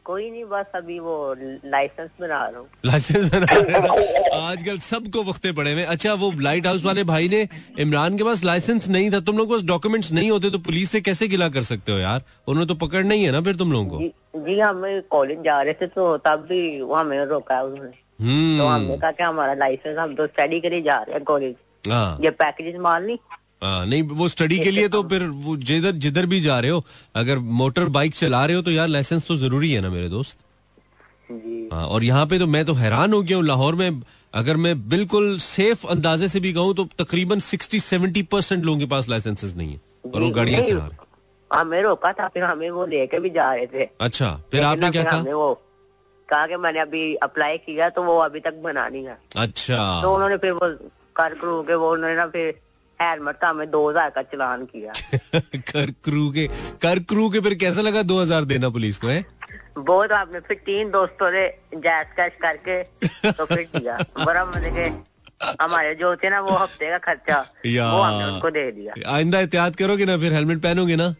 [0.07, 4.41] कोई नहीं बस अभी वो लाइसेंस बना रहा हूँ। लाइसेंस बना रहे हैं?
[4.49, 7.47] आजकल सबको वक्ते पड़े हुए अच्छा वो लाइट हाउस वाले भाई ने
[7.79, 10.91] इमरान के पास लाइसेंस नहीं था तुम लोग के पास डॉक्यूमेंट्स नहीं होते तो पुलिस
[10.91, 12.21] से कैसे गिला कर सकते हो यार?
[12.47, 15.73] उन्होंने तो पकड़ नहीं है ना फिर तुम लोगों को। जी हम कॉलेज जा रहे
[15.73, 17.91] थे तो तब भी वहाँ हमें रोका उन्होंने।
[18.59, 21.23] तो हमने हम्म कहा कि हमारा लाइसेंस हम तो स्टडी के लिए जा रहे हैं
[21.23, 21.55] कॉलेज
[21.89, 23.17] हाँ। ये पैकेज माल नहीं
[23.61, 26.83] हाँ, नहीं वो स्टडी के लिए तो फिर वो जिधर जिधर भी जा रहे हो
[27.15, 30.37] अगर मोटर बाइक चला रहे हो तो यार लाइसेंस तो ज़रूरी है ना मेरे दोस्त?
[31.31, 34.01] जी। हाँ, और यहाँ पे तो मैं तो हैरान हो गया हूँ लाहौर में
[34.33, 38.85] अगर मैं बिल्कुल सेफ़ अंदाजे से भी कहूँ तो तकरीबन सिक्सटी सेवेंटी परसेंट लोगों के
[38.85, 40.99] पास लाइसेंसेस नहीं है और वो गाड़ियाँ चला रहे हैं।
[41.51, 45.03] हमें रोका था फिर हमें वो लेके भी जा रहे थे। अच्छा फिर आपने क्या
[45.03, 45.19] कहा?
[45.21, 45.53] वो
[46.29, 50.13] कहा कि मैंने अभी अप्लाई किया तो वो अभी तक बना नहीं है। अच्छा। तो
[50.15, 50.69] उन्होंने फिर वो
[51.15, 52.53] करू के वो उन्होंने ना फिर
[53.01, 54.91] हेलमेट का हमें दो हज़ार का चलान किया।
[55.71, 56.47] कर क्रू के
[56.81, 59.25] कर क्रू के फिर कैसा लगा दो हज़ार देना पुलिस को है?
[59.77, 62.81] वो तो आपने फिर तीन दोस्तों ने जैस कैश करके
[63.31, 64.89] तो फिर दिया बड़ा मतलब के
[65.63, 69.75] हमारे जो थे ना वो हफ़्ते का खर्चा वो हमने उनको दे दिया। आइंदा एहतियात
[69.75, 71.13] करोगे ना फिर हेलमेट पहनोगे ना?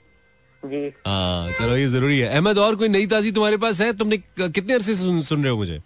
[0.64, 3.92] जी। हाँ चलो ये ज़रूरी है। अहमद और कोई नई ताजी तुम्हारे पास है?
[3.94, 5.82] तुमने कितने अरसे सुन, सुन रहे हो मुझे?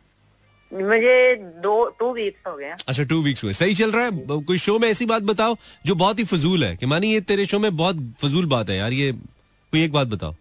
[0.73, 4.11] मुझे दो टू वीक्स हो गए अच्छा टू वीक्स हुए। सही चल रहा है?
[4.41, 5.55] कोई शो में ऐसी बात बताओ
[5.85, 8.77] जो बहुत ही फजूल है। कि मानी ये तेरे शो में बहुत फजूल बात है
[8.77, 10.35] यार ये कोई एक बात बताओ।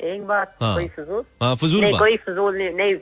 [0.00, 1.22] एक बात हाँ। कोई फजूल?
[1.42, 2.96] हाँ फजूल नहीं बात। कोई फजूल नहीं नहीं।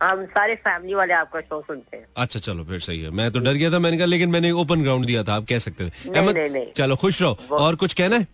[0.00, 3.38] हम सारे फैमिली वाले आपका शो सुनते हैं। अच्छा चलो फिर सही है। मैं तो
[3.38, 6.10] डर गया था मैंने कहा लेकिन मैंने ओपन ग्राउंड दिया था आप कह सकते थे।
[6.10, 8.26] नहीं, नहीं, नहीं। चलो खुश रहो। और कुछ कहना है?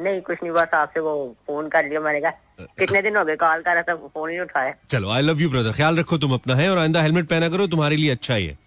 [0.00, 1.12] नहीं कुछ नहीं बस आपसे वो
[1.46, 4.36] फ़ोन कर लिया मैंने कहा कितने दिन हो गए कॉल कर रहा था फ़ोन ही
[4.36, 7.28] नहीं उठाया। चलो आई लव यू ब्रदर ख्याल रखो तुम अपना है और आइंदा हेलमेट
[7.28, 8.58] पहना करो तुम्हारे लिए अच्छा ही है।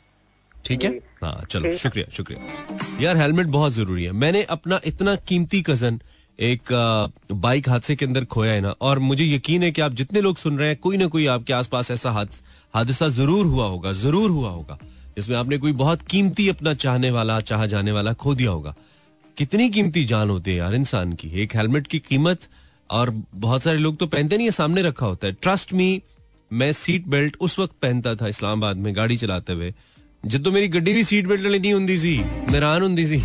[0.65, 0.89] ठीक है?
[1.23, 5.99] हाँ चलो शुक्रिया शुक्रिया। यार हेलमेट बहुत ज़रूरी है। मैंने अपना इतना कीमती कज़न
[6.39, 6.71] एक
[7.31, 10.37] बाइक हादसे के अंदर खोया है ना और मुझे यकीन है कि आप जितने लोग
[10.37, 14.49] सुन रहे हैं कोई ना कोई आपके आसपास ऐसा हादसा ज़रूर हुआ होगा ज़रूर हुआ
[14.49, 14.77] होगा
[15.15, 18.73] जिसमें आपने कोई बहुत कीमती अपना चाहने वाला चाह जाने वाला खो दिया होगा।
[19.37, 22.39] कितनी कीमती जान होती है यार इंसान की। एक हेलमेट की कीमत
[22.89, 26.01] और बहुत सारे लोग तो पहनते नहीं है, सामने रखा होता है। ट्रस्ट मी
[26.51, 29.73] मैं सीट बेल्ट उस वक्त पहनता था इस्लामाबाद में गाड़ी चलाते हुए।
[30.25, 33.17] जब तो मेरी गड्डी भी सीट बेल्ट नहीं होंगी सी हैरान होती सी।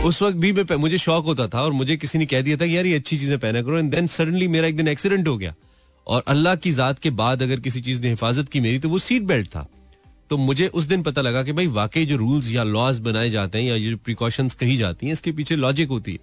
[0.04, 2.66] उस वक्त भी मैं मुझे शौक होता था और मुझे किसी ने कह दिया था
[2.66, 5.36] कि यार ये अच्छी चीज़ें पहना करो। एंड देन सडनली मेरा एक दिन एक्सीडेंट हो
[5.38, 5.54] गया।
[6.06, 8.98] और अल्लाह की जात के बाद अगर किसी चीज़ ने हिफाजत की मेरी तो वो
[8.98, 9.66] सीट बेल्ट था।
[10.30, 13.58] तो मुझे उस दिन पता लगा कि भाई वाकई जो रूल्स या लॉज बनाए जाते
[13.58, 16.18] हैं या जो प्रिकॉशंस कही जाती हैं, इसके पीछे लॉजिक होती है।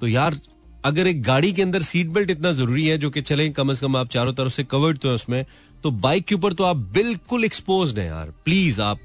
[0.00, 0.38] तो यार,
[0.84, 3.86] अगर एक गाड़ी के अंदर सीट बेल्ट इतना ज़रूरी है जो कि चले, कम से
[3.86, 5.44] कम आप चारों तरफ़ से कवर्ड तो है उसमें
[5.84, 8.98] तो बाइक के ऊपर तो आप बिल्कुल एक्सपोज हैं यार। प्लीज़ आप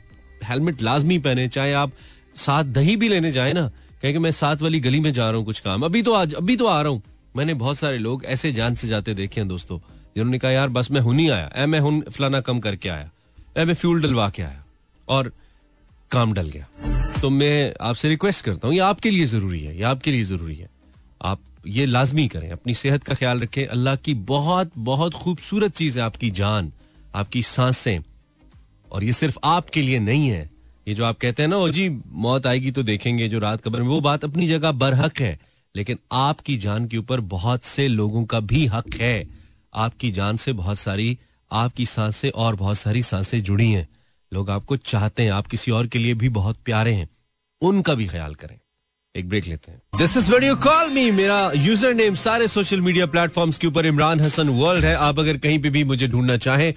[0.44, 1.92] हेलमेट लाजमी पहने, चाहे आप
[2.36, 3.68] साथ दही भी लेने जाए ना,
[4.02, 6.34] कहे कि मैं साथ वाली गली में जा रहा हूँ कुछ काम। अभी तो आज,
[6.34, 7.02] अभी तो आ रहा हूँ।
[7.38, 9.80] मैंने बहुत सारे लोग ऐसे जान से जाते देखे हैं दोस्तों,
[10.16, 13.12] जिन्होंने कहा, यार, बस मैं हूँ नहीं आया ए मैं हूँ फलाना कम करके आया।
[13.64, 14.66] मैं फ्यूल डलवा के आया
[15.08, 15.32] और
[16.12, 16.68] काम डल गया।
[17.22, 20.56] तो मैं आपसे रिक्वेस्ट करता हूँ, ये आपके लिए ज़रूरी है, ये आपके लिए ज़रूरी
[20.56, 20.70] है।
[21.22, 26.00] आप ये लाजमी करें, अपनी सेहत का ख्याल रखें। अल्लाह की बहुत बहुत खूबसूरत चीज़
[26.00, 26.72] है आपकी जान,
[27.16, 28.00] आपकी साँसें,
[28.92, 30.50] और ये सिर्फ़ आपके लिए नहीं है।
[30.88, 33.82] ये जो आप कहते हैं ना, ओ जी, मौत आएगी तो देखेंगे जो रात कब्र
[33.82, 35.40] में, वो बात अपनी जगह बरहक है।
[35.76, 39.28] लेकिन आपकी जान के ऊपर बहुत से लोगों का भी हक है।
[39.76, 41.18] आपकी जान से बहुत सारी
[41.56, 43.88] आपकी साँसें और बहुत सारी साँसें जुड़ी हैं।
[44.32, 47.10] लोग आपको चाहते हैं, आप किसी और के लिए भी बहुत प्यारे हैं।
[47.62, 48.58] उनका भी ख्याल करें।
[49.16, 53.06] एक ब्रेक लेते हैं। This is video call me मेरा यूज़र नेम सारे सोशल मीडिया
[53.06, 56.74] प्लेटफॉर्म्स के ऊपर इमरान हसन वर्ल्ड है। आप अगर कहीं पे भी मुझे ढूंढना चाहें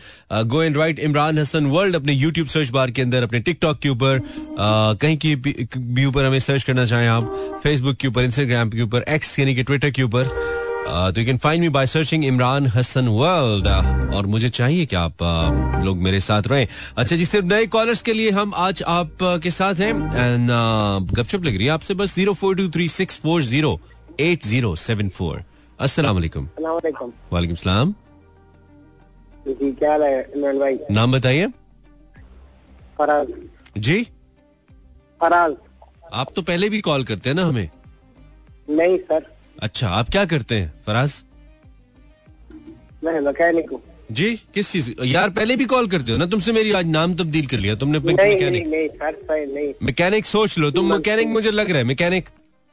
[0.48, 3.88] go and write Imran Hassan world अपने यूट्यूब सर्च बार के अंदर, अपने टिकटॉक के
[3.88, 4.20] ऊपर
[5.00, 9.04] कहीं की भी ऊपर हमें सर्च करना चाहें आप फेसबुक के ऊपर इंस्टाग्राम के ऊपर
[9.08, 10.30] एक्स यानी कि ट्विटर के ऊपर।
[10.88, 13.66] तो you can find me by searching Imran Hassan world
[14.14, 18.03] और मुझे चाहिए कि आप uh, लोग मेरे साथ रहें। अच्छा जी सिर्फ़ नए कॉलर्स
[18.03, 21.70] के लिए हम आज आप uh, के साथ हैं। एंड uh, गपशप लग रही है
[21.72, 23.79] आपसे। बस zero four two three six four zero
[24.20, 25.44] eight zero seven four
[25.81, 26.48] अस्सलाम वालेकुम
[27.33, 27.94] वालेकुम सलाम।
[29.48, 29.98] जी क्या है
[30.59, 30.79] भाई?
[30.90, 31.46] नाम बताइए।
[32.98, 33.33] फराज।
[33.79, 34.03] जी।
[35.20, 35.55] फराज।
[36.12, 37.68] आप तो पहले भी कॉल करते हैं ना हमें?
[38.70, 41.23] नहीं सर। अच्छा आप क्या करते हैं फराज?
[43.05, 43.81] मैं मैकेनिक हूँ।
[44.12, 44.90] जी किस चीज़?
[45.05, 46.27] यार पहले भी कॉल करते हो ना?
[46.27, 50.71] तुमसे मेरी आज नाम तब्दील कर लिया तुमने मैकेनिक नहीं, नहीं, नहीं, मैकेनिक सोच लो
[50.71, 52.29] तुम मैकेनिक मुझे लग रहा है मैकेनिक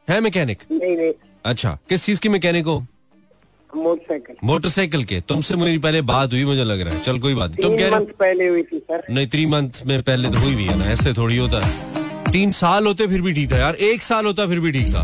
[0.08, 1.13] है मैकेनिक नहीं नहीं।
[1.45, 2.86] अच्छा किस चीज़ की मैकेनिक हो?
[3.69, 7.56] मोटरसाइकिल। मोटरसाइकिल के तुमसे मेरी पहले बात हुई मुझे लग रहा है। चल कोई बात
[7.62, 10.65] तुम कह रहे पहले हुई थी सर नहीं थ्री मंथ में पहले तो हुई भी
[10.65, 14.02] है ना ऐसे थोड़ी होता है। तीन साल होते फिर भी ठीक था यार एक
[14.02, 15.04] साल होता फिर भी ठीक था।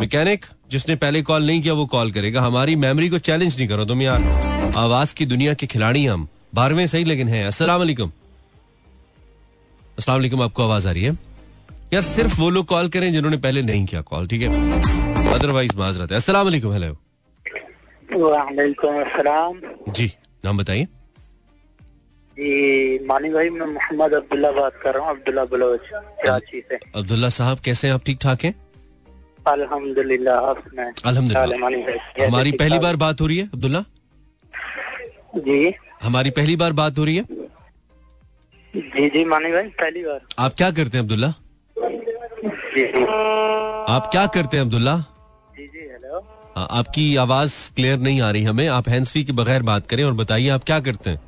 [0.00, 3.84] मैकेनिक जिसने पहले कॉल नहीं किया वो कॉल करेगा। हमारी मेमोरी को चैलेंज नहीं करो
[3.84, 4.22] तुम यार।
[4.76, 8.12] आवाज़ की दुनिया के खिलाड़ी हम। बारहवें सही लेकिन है। अस्सलाम वालेकुम।
[9.98, 11.12] अस्सलाम वालेकुम आपको आवाज़ आ रही है?
[11.92, 14.48] यार सिर्फ़ वो लोग कॉल करें जिन्होंने पहले नहीं किया कॉल ठीक है?
[15.34, 16.92] अदरवाइज़ माजरत है। अस्सलाम वालेकुम हेलो
[19.02, 19.60] अस्सलाम।
[19.92, 20.10] जी
[20.44, 20.84] नाम बताइए।
[22.36, 25.80] जी मानी भाई मैं मोहम्मद अब्दुल्ला बात कर रहा हूँ अब्दुल्ला बलोच
[26.24, 27.94] कराची से। अब्दुल्ला साहब कैसे हैं?
[27.94, 28.54] आप ठीक ठाक हैं?
[29.46, 30.40] अल्हम्दुलिल्लाह
[32.24, 33.84] हमारी पहली बार बात हो रही है अब्दुल्ला?
[35.36, 37.24] जी। हमारी पहली बार बात हो रही है?
[38.74, 41.32] जी जी मानी भाई पहली बार। आप क्या करते हैं अब्दुल्ला?
[42.74, 42.84] जी
[43.94, 44.96] आप क्या करते हैं अब्दुल्ला?
[45.56, 46.18] जी जी हेलो
[46.78, 50.12] आपकी आवाज़ क्लियर नहीं आ रही हमें। आप हैंड फ्री के बगैर बात करें और
[50.14, 51.20] बताइए आप क्या करते हैं?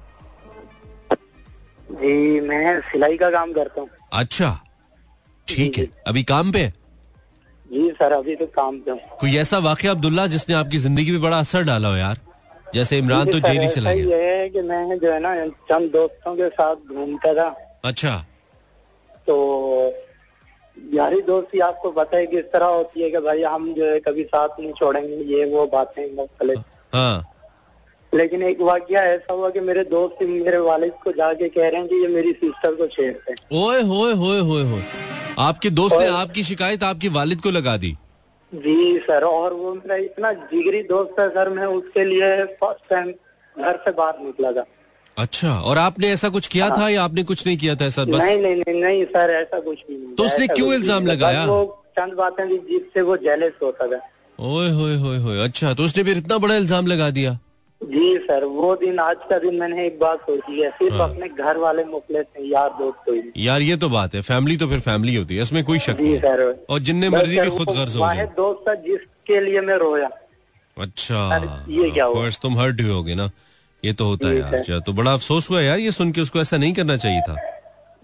[1.91, 4.59] जी मैं सिलाई का काम करता हूँ। अच्छा
[5.49, 6.73] ठीक है। अभी काम पे
[7.67, 11.39] जी सर अभी तो काम पे कोई ऐसा वाक्य अब्दुल्ला जिसने आपकी ज़िंदगी में बड़ा
[11.39, 12.19] असर डाला हो यार?
[12.75, 15.35] जैसे इमरान तो जेल ही चला गया। ये है कि मैं जो है ना
[15.69, 17.49] चंद दोस्तों के साथ घूमता था।
[17.85, 18.17] अच्छा।
[19.27, 19.37] तो
[20.95, 24.25] यारी दोस्ती आपको पता है किस तरह होती है कि भाई हम जो है कभी
[24.25, 26.61] साथ नहीं छोड़ेंगे ये वो बातें मुख्तलिफ़।
[26.95, 27.31] हाँ।
[28.13, 31.89] लेकिन एक वाक्य ऐसा हुआ कि मेरे दोस्त मेरे वालिद को जाके कह रहे हैं
[31.89, 34.83] कि ये मेरी सिस्टर को छेड़ते हैं। ओए होए होए होए होए।
[35.39, 37.91] आपके दोस्त ने आपकी शिकायत आपके वालिद को लगा दी?
[38.53, 43.11] जी सर और वो मेरा इतना जिगरी दोस्त है सर मैं उसके लिए फ़र्स्ट टाइम
[43.57, 44.65] घर से बाहर निकला था।
[45.17, 48.05] अच्छा और आपने ऐसा कुछ किया हाँ। था या आपने कुछ नहीं किया था ऐसा
[48.05, 48.23] बस?
[48.23, 51.45] नहीं नहीं नहीं नहीं सर ऐसा कुछ भी नहीं। तो उसने क्यों इल्ज़ाम लगाया?
[51.45, 54.01] वो चंद बातें जिससे वो जेलस होता था।
[54.39, 57.39] ओए होए होए होए अच्छा तो उसने फिर इतना बड़ा इल्ज़ाम लगा दिया?
[57.85, 61.29] जी सर वो दिन आज का दिन मैंने एक बात सोची है सिर्फ़ हाँ। अपने
[61.29, 64.81] घर वाले मुखले से यार दोस्त को यार ये तो बात है फैमिली तो फिर
[64.83, 68.13] फैमिली होती है इसमें कोई शक नहीं। सर। और जिन्ने मर्ज़ी भी खुद गर्ज हो
[68.37, 70.09] दोस्त जिस उसके लिए मैं रोया।
[70.77, 72.29] अच्छा ये क्या हुआ?
[72.43, 73.31] तुम हर्ट हुए होगे ना
[73.83, 76.57] ये तो होता है यार तो बड़ा अफसोस हुआ यार ये सुन के उसको ऐसा
[76.57, 77.35] नहीं करना चाहिए था।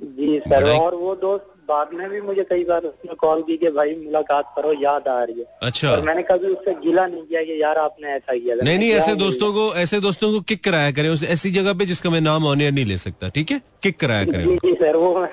[0.02, 3.70] जी सर और वो दोस्त बाद में भी मुझे कई बार उसने कॉल की कि
[3.78, 7.42] भाई मुलाकात करो याद आ रही है। अच्छा। और मैंने कभी उससे गिला नहीं किया
[7.42, 10.90] कि यार आपने ऐसा किया नहीं नहीं ऐसे दोस्तों को ऐसे दोस्तों को किक कराया
[10.92, 13.60] करें उस ऐसी जगह पे जिसका मैं नाम ऑनियर नहीं ले सकता ठीक है?
[13.82, 15.26] किक कराया करें जी जी सर वो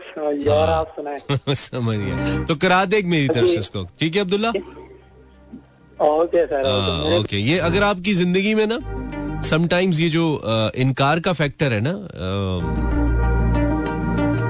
[0.43, 4.51] यार आप सुनाए। समझ गया। तो करा दे मेरी तरफ़ से उसको। ठीक है अब्दुल्ला?
[5.99, 8.79] ओके सर ओके ये अगर आपकी ज़िंदगी में ना
[9.47, 10.23] समटाइम्स ये जो
[10.77, 11.93] इनकार का फैक्टर है ना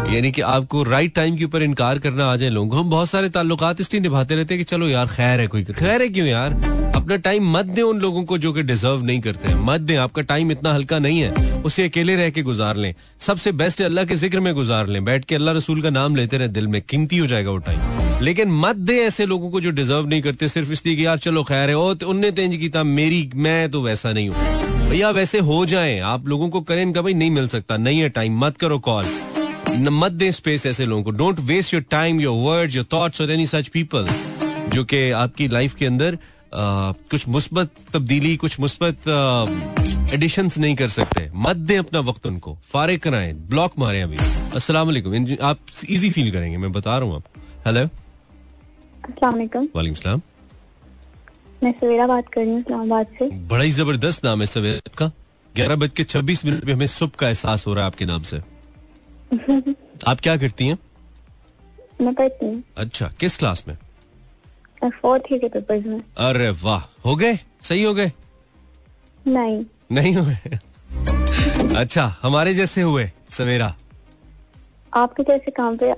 [0.07, 3.29] यानी कि आपको राइट टाइम के ऊपर इनकार करना आ जाए लोगों हम बहुत सारे
[3.29, 6.53] ताल्लुकात इसलिए निभाते रहते हैं कि चलो यार, खैर है कोई खैर है क्यों यार?
[6.95, 9.95] अपना टाइम मत दे उन लोगों को जो कि डिजर्व नहीं करते हैं। मत दें,
[9.97, 14.05] आपका टाइम इतना हल्का नहीं है। उसे अकेले रह के गुजार लें। सबसे बेस्ट अल्लाह
[14.05, 16.81] के ज़िक्र में गुजार लें। बैठ के अल्लाह रसूल का नाम लेते रहे, दिल में
[16.81, 20.47] कीमती हो जाएगा वो टाइम लेकिन मत दे ऐसे लोगों को जो डिजर्व नहीं करते,
[20.47, 23.81] सिर्फ़ इसलिए कि यार, चलो खैर है। ओ उनने तेंज की था मेरी, मैं तो
[23.81, 27.47] वैसा नहीं हूँ। भैया वैसे हो जाए। आप लोगों को करें इनका, भाई, नहीं मिल
[27.47, 29.05] सकता। नहीं है टाइम मत करो कॉल
[29.79, 33.31] मत दें स्पेस ऐसे लोगों को। Don't waste your time your word your thoughts और
[33.31, 34.07] एनी सच पीपल
[34.69, 39.07] जो कि आपकी लाइफ के अंदर Uh, कुछ मुस्बत तब्दीली कुछ मुस्बत
[40.13, 44.17] एडिशन नहीं कर सकते। मत दें अपना वक्त उनको। फारे कराएँ। ब्लॉक मारे अभी।
[44.55, 45.59] अस्सलाम वालेकुम। आप
[45.89, 47.23] इजी फील करेंगे। मैं बता रहा हूँ आप
[47.67, 47.85] हेलो
[49.23, 50.21] वालेकुम। सलाम।
[51.63, 55.11] मैं सवेरा बात कर रही हूँ इस्लामाबाद से। बड़ा ही ज़बरदस्त नाम है सवेरा का
[55.55, 58.23] ग्यारह बज के छब्बीस मिनट में हमें सुबह का एहसास हो रहा है आपके नाम
[58.23, 58.41] से।
[60.07, 60.77] आप क्या करती हैं?
[62.01, 63.77] मैं पढ़ती हूँ। अच्छा किस क्लास में?
[64.83, 67.39] फोर्थ के पेपर्स में। अरे वाह हो गए?
[67.61, 68.11] सही हो गए?
[69.27, 70.35] नहीं। नहीं हुए?
[71.77, 73.75] अच्छा हमारे जैसे हुए सवेरा।
[74.93, 75.93] आपके जैसे काम पे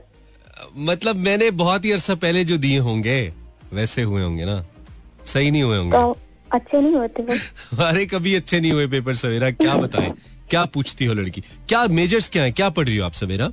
[0.78, 3.34] मतलब मैंने बहुत ही अरसा पहले जो दिए होंगे
[3.74, 4.65] वैसे हुए होंगे ना?
[5.26, 6.18] सही नहीं हुए होंगे। तो
[6.52, 7.24] अच्छे नहीं होते
[7.72, 10.13] हमारे कभी अच्छे नहीं हुए पेपर सवेरा क्या बताएँ?
[10.50, 11.42] क्या पूछती हो लड़की?
[11.70, 12.52] क्या मेजर्स क्या है?
[12.52, 13.50] क्या पढ़ रही हो आप सवेरा?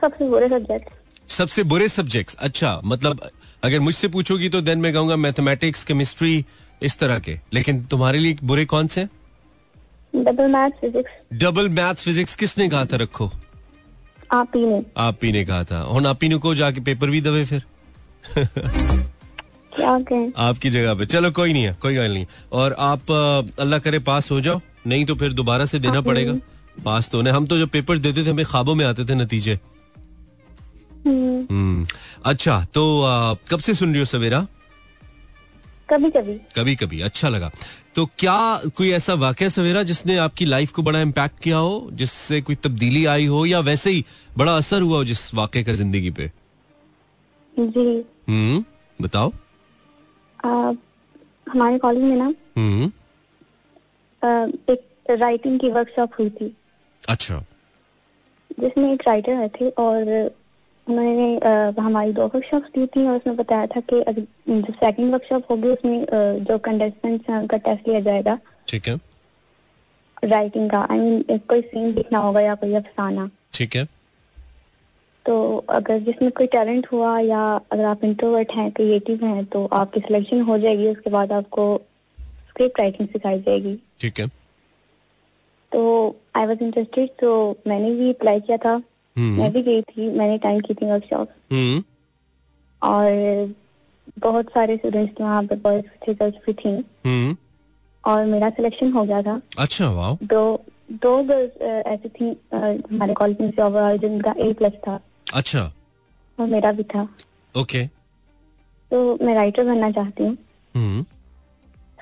[0.00, 3.20] सबसे बुरे सब्जेक्ट सबसे बुरे सब्जेक्ट्स अच्छा मतलब
[3.64, 6.44] अगर मुझसे पूछोगी तो देन मैं कहूँगा मैथमेटिक्स केमिस्ट्री
[6.82, 9.04] इस तरह के। लेकिन तुम्हारे लिए बुरे कौन से
[10.14, 13.30] double math physics double math physics किसने कहा था रखो?
[14.32, 17.10] आप ही ने। आप ही ने कहा था। और आप ही ने को जाके पेपर
[17.10, 17.62] भी दबे फिर?
[19.72, 19.90] क्या
[20.38, 23.10] आपकी जगह पे। चलो कोई नहीं है कोई गल नहीं और आप
[23.60, 26.34] अल्लाह करे पास हो जाओ। नहीं तो फिर दोबारा से देना पड़ेगा।
[26.84, 29.58] पास तो हम तो जो पेपर देते थे हमें ख्वाबों में आते थे नतीजे।
[31.06, 31.86] हम्म, हम्म।
[32.24, 34.46] अच्छा तो आ, कब से सुन रही हो सवेरा?
[35.90, 37.50] कभी कभी। कभी कभी। अच्छा लगा।
[37.94, 42.40] तो क्या कोई ऐसा वाक्य सवेरा जिसने आपकी लाइफ को बड़ा इम्पैक्ट किया हो जिससे
[42.40, 44.04] कोई तब्दीली आई हो या वैसे ही
[44.36, 46.30] बड़ा असर हुआ हो जिस वाक्य का ज़िंदगी पे?
[47.54, 48.64] जी। हम्म।
[49.00, 49.32] बताओ।
[50.44, 50.48] आ,
[51.52, 52.90] हमारे कॉलेज में ना हम्म।
[54.22, 56.54] एक राइटिंग की वर्कशॉप हुई थी।
[57.08, 57.42] अच्छा।
[58.60, 60.10] जिसमें एक राइटर आए थे और
[60.86, 64.00] उन्होंने हमारी दो वर्कशॉप दी थी और उसमें बताया था कि
[64.48, 66.06] जो सेकंड वर्कशॉप होगी उसमें
[66.44, 68.98] जो कंटेस्टेंट्स हैं उनका टेस्ट लिया जाएगा। ठीक है।
[70.24, 73.84] राइटिंग का आई मीन कोई सीन लिखना होगा या कोई अफसाना। ठीक है।
[75.26, 75.34] तो
[75.68, 77.40] अगर जिसमें कोई टैलेंट हुआ या
[77.72, 81.64] अगर आप इंट्रोवर्ट हैं क्रिएटिव हैं तो आपकी सिलेक्शन हो जाएगी उसके बाद आपको
[82.58, 84.26] स्क्रिप्ट राइटिंग सिखाई जाएगी। ठीक है।
[85.72, 85.80] तो
[86.36, 87.30] आई वॉज़ इंटरेस्टेड तो
[87.66, 88.72] मैंने भी अप्लाई किया था।
[89.16, 91.82] हम्म। मैं भी गई थी मैंने टाइम की थी वर्कशॉप हम्म।
[92.82, 93.54] और
[94.18, 96.72] बहुत सारे स्टूडेंट्स थे वहाँ पे बॉयज़ गर्ल्स भी थी।
[97.06, 97.36] हम्म।
[98.04, 100.42] और मेरा सिलेक्शन हो गया था। अच्छा वाह दो
[101.02, 104.98] दो गर्ल्स ऐसी थी हमारे कॉलेज में जॉब ओवरऑल जिनका ए प्लस था।
[105.34, 105.62] अच्छा।
[106.38, 107.08] और मेरा भी था।
[107.54, 107.86] ओके
[108.90, 110.36] तो मैं राइटर बनना चाहती हूँ।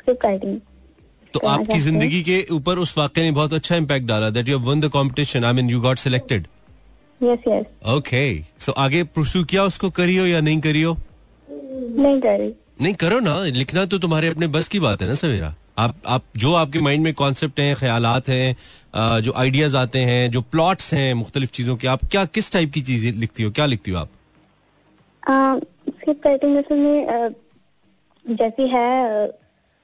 [0.06, 0.58] स्क्रिप्ट राइटिंग
[1.34, 4.80] तो आपकी ज़िंदगी के ऊपर उस वाक्य ने बहुत अच्छा इम्पैक्ट डाला that you won
[4.80, 6.46] the competition I mean you got selected
[7.20, 7.64] yes yes
[7.94, 8.22] okay
[8.58, 10.96] so आगे पुरसू किया उसको करियो या नहीं करियो
[11.50, 15.54] नहीं करी नहीं करो ना। लिखना तो तुम्हारे अपने बस की बात है ना सवेरा।
[15.78, 20.40] आप आप जो आपके माइंड में कॉन्सेप्ट हैं ख्यालात हैं जो आइडियाज़ आते हैं जो
[20.52, 23.50] प्लॉट्स हैं मुख्तलिफ़ चीज़ों के आप क्या किस टाइप की चीज़ें लिखती हो?
[23.50, 24.08] क्या लिखती हो आप?
[25.88, 27.34] स्क्रिप्ट राइटिंग में
[28.24, 29.26] जैसी है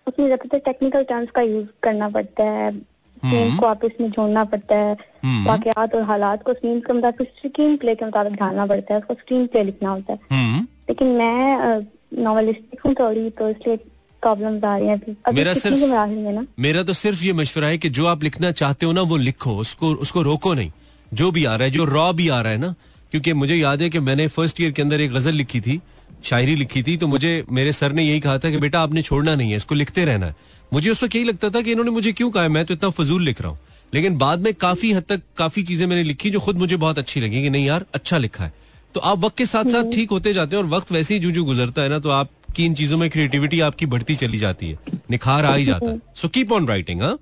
[0.07, 4.45] उसमें ज़्यादातर टेक्निकल टर्म्स का यूज़ करना पड़ता है। सीन हम्म। को आप इसमें जोड़ना
[4.45, 8.67] पड़ता है। हम्म। वाकयात और हालात को सीन के मुताबिक स्क्रीन प्ले के मुताबिक ढालना
[8.67, 11.81] पड़ता है। उसको स्क्रीन प्ले लिखना होता है। हम्म। लेकिन मैं
[12.23, 13.77] नॉवलिस्टिक हूँ थोड़ी तो इसलिए
[14.23, 15.01] प्रॉब्लम आ रही है।
[15.35, 19.03] मेरा सिर्फ़ मेरा तो सिर्फ़ ये मशवरा है कि जो आप लिखना चाहते हो ना
[19.03, 20.71] वो लिखो। उसको उसको रोको नहीं।
[21.15, 22.75] जो भी आ रहा है जो रॉ भी आ रहा है ना
[23.13, 25.81] क्योंकि मुझे याद है कि मैंने फ़र्स्ट ईयर के अंदर एक गज़ल लिखी थी।
[26.25, 29.35] शायरी लिखी थी तो मुझे मेरे सर ने यही कहा था कि बेटा आपने छोड़ना
[29.35, 30.35] नहीं है इसको लिखते रहना है।
[30.73, 33.23] मुझे उस वक्त यही लगता था कि इन्होंने मुझे क्यों कहा मैं तो इतना फजूल
[33.23, 33.59] लिख रहा हूँ।
[33.93, 37.21] लेकिन बाद में काफ़ी हद तक काफ़ी चीज़ें मैंने लिखी जो खुद मुझे बहुत अच्छी
[37.21, 38.53] लगी कि नहीं यार अच्छा लिखा है।
[38.95, 41.21] तो आप वक्त के साथ साथ हम्म। ठीक होते जाते हैं और वक्त वैसे ही
[41.21, 44.71] जो जो गुजरता है ना तो आपकी इन चीज़ों में क्रिएटिविटी आपकी बढ़ती चली जाती
[44.71, 47.19] है। निखार आ ही जाता है। सो कीप ऑन राइटिंग हाँ?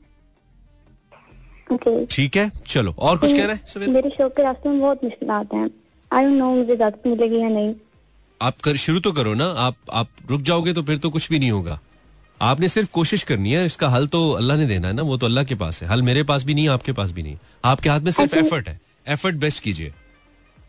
[2.11, 5.57] ठीक है चलो और कुछ कहना है मेरे शौक के रास्ते में बहुत मुश्किल आते
[5.57, 5.71] हैं।
[6.11, 7.75] आई डोंट नो मुझे मिलेगी या नहीं।
[8.43, 11.39] आप कर शुरू तो करो ना आप आप रुक जाओगे तो फिर तो कुछ भी
[11.39, 11.79] नहीं होगा।
[12.41, 15.27] आपने सिर्फ़ कोशिश करनी है इसका हल तो अल्लाह ने देना है ना वो तो
[15.27, 18.01] अल्लाह के पास है। हल मेरे पास भी नहीं आपके पास भी नहीं। आपके हाथ
[18.01, 19.93] में सिर्फ़ एफर्ट है एफर्ट बेस्ट कीजिए।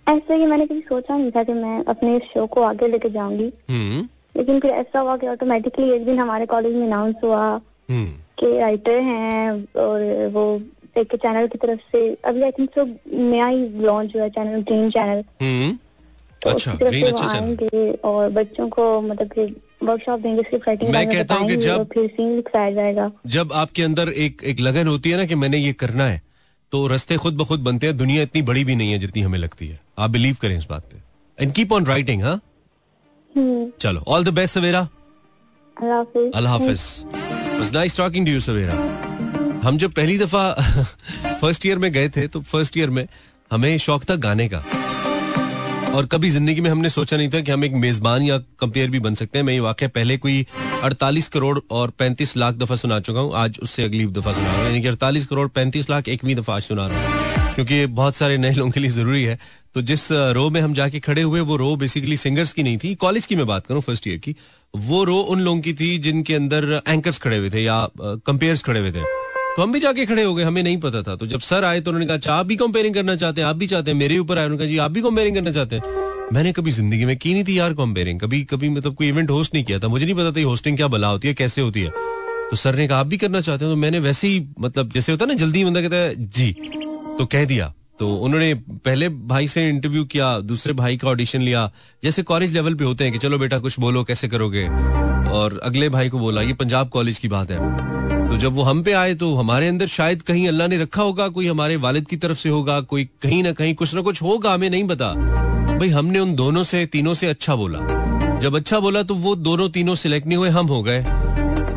[0.07, 3.09] ऐसा कि मैंने कभी सोचा नहीं था कि मैं अपने इस शो को आगे लेके
[3.09, 4.07] जाऊँगी। हम्म।
[4.37, 7.45] लेकिन फिर ऐसा हुआ कि ऑटोमेटिकली एक दिन हमारे कॉलेज में अनाउंस हुआ
[7.89, 8.07] हम्म।
[8.39, 10.43] कि राइटर हैं और वो
[10.97, 14.89] एक चैनल की तरफ़ से अभी आई थिंक सो नया ही लॉन्च हुआ चैनल ग्रीन
[14.91, 15.23] चैनल
[16.47, 21.47] अच्छा ग्रीन अच्छा चैनल और बच्चों को मतलब वर्कशॉप देंगे स्क्रिप्ट राइटिंग मैं कहता हूँ
[21.47, 25.25] कि जब फिर सीन लिखाया जाएगा। जब आपके अंदर एक एक लगन होती है ना
[25.25, 26.21] कि मैंने ये करना है
[26.73, 29.37] तो रस्ते खुद ब खुद बनते हैं। दुनिया इतनी बड़ी भी नहीं है जितनी हमें
[29.39, 32.39] लगती है। आप बिलीव करें इस बात पे। एंड कीप ऑन राइटिंग हाँ?
[33.79, 34.87] चलो all the best Savera.
[35.77, 38.73] Allah Hafiz. Nice talking to you Savera.
[39.63, 40.51] हम जब पहली दफ़ा
[41.41, 43.07] फ़र्स्ट ईयर में गए थे तो फ़र्स्ट ईयर में
[43.51, 44.63] हमें शौक था गाने का।
[45.93, 48.99] और कभी ज़िंदगी में हमने सोचा नहीं था कि हम एक मेजबान या कंपेयर भी
[48.99, 50.45] बन सकते हैं। मैं ये वाक्य पहले कोई
[50.83, 54.57] 48 करोड़ और 35 लाख दफ़ा सुना चुका हूँ। आज उससे अगली दफ़ा सुना रहा
[54.57, 58.15] हूँ। यानी कि अड़तालीस करोड़ 35 लाख एकवीं दफ़ा आज सुना रहा हूँ। क्योंकि बहुत
[58.15, 59.39] सारे नए लोगों के लिए ज़रूरी है।
[59.75, 62.93] तो जिस रो में हम जाके खड़े हुए, वो रो बेसिकली सिंगर्स की नहीं थी
[62.95, 64.35] कॉलेज की मैं बात करूँ फ़र्स्ट ईयर की।
[64.73, 68.79] वो रो उन लोगों की थी जिनके अंदर एंकर्स खड़े हुए थे या कंपेयर्स खड़े
[68.79, 69.20] हुए थे।
[69.57, 71.81] तो हम भी जाके खड़े हो गए, हमें नहीं पता था। तो जब सर आए
[71.81, 74.17] तो उन्होंने कहा अच्छा आप भी कंपेयरिंग करना चाहते हैं, आप भी चाहते हैं, मेरे
[74.17, 75.83] ऊपर आए, उन्होंने कहा, जी, आप भी कंपेयरिंग करना चाहते हैं।
[76.33, 79.53] मैंने कभी ज़िंदगी में की नहीं थी यार कंपेयरिंग कभी कभी मतलब कोई इवेंट होस्ट
[79.53, 81.89] नहीं किया था। मुझे नहीं पता था होस्टिंग क्या बला होती है, कैसे होती है।
[82.51, 83.71] तो सर ने कहा, आप भी करना चाहते हो?
[83.71, 86.51] तो मैंने वैसे ही मतलब जैसे होता है ना, जल्दी बंदा कहता है, जी।
[87.19, 88.53] तो कह दिया। तो उन्होंने
[88.85, 91.71] पहले भाई से इंटरव्यू किया, दूसरे भाई का ऑडिशन लिया।
[92.03, 94.67] जैसे कॉलेज लेवल पे होते हैं कि, चलो बेटा, कुछ बोलो, कैसे करोगे?
[95.29, 97.57] और अगले भाई को बोला, ये पंजाब कॉलेज की बात है।
[98.31, 101.27] तो जब वो हम पे आए तो हमारे अंदर शायद कहीं अल्लाह ने रखा होगा,
[101.27, 104.53] कोई हमारे वालिद की तरफ़ से होगा, कोई कहीं ना कहीं कुछ ना कुछ होगा,
[104.53, 107.79] हमें नहीं पता। भाई, हमने उन दोनों से, तीनों से अच्छा बोला।
[108.39, 111.01] जब अच्छा बोला तो वो दोनों तीनों सिलेक्ट नहीं हुए, हम हो गए।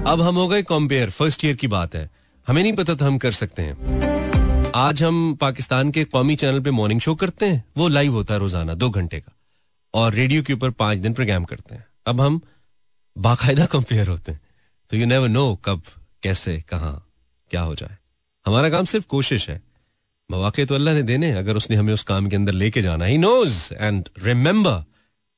[0.07, 2.11] अब हम हो गए कॉम्पेयर फ़र्स्ट ईयर की बात है।
[2.47, 6.71] हमें नहीं पता था हम कर सकते हैं। आज हम पाकिस्तान के कौमी चैनल पे
[6.71, 9.33] मॉर्निंग शो करते हैं। वो लाइव होता है रोज़ाना, दो घंटे का।
[9.95, 12.41] और रेडियो के ऊपर पाँच दिन प्रोग्राम करते हैं। अब हम
[13.17, 14.41] बाकायदा कंपेयर होते हैं।
[14.91, 15.83] तो यू नेवर नो कब
[16.25, 17.07] कैसे, कहा,
[17.51, 17.97] क्या हो जाए।
[18.47, 19.63] हमारा काम सिर्फ़ कोशिश है।
[20.31, 23.19] मौाक तो अल्लाह ने देने अगर उसने हमें उस काम के अंदर लेके जाना। ही
[23.19, 24.85] नोज़ एंड रिमेम्बर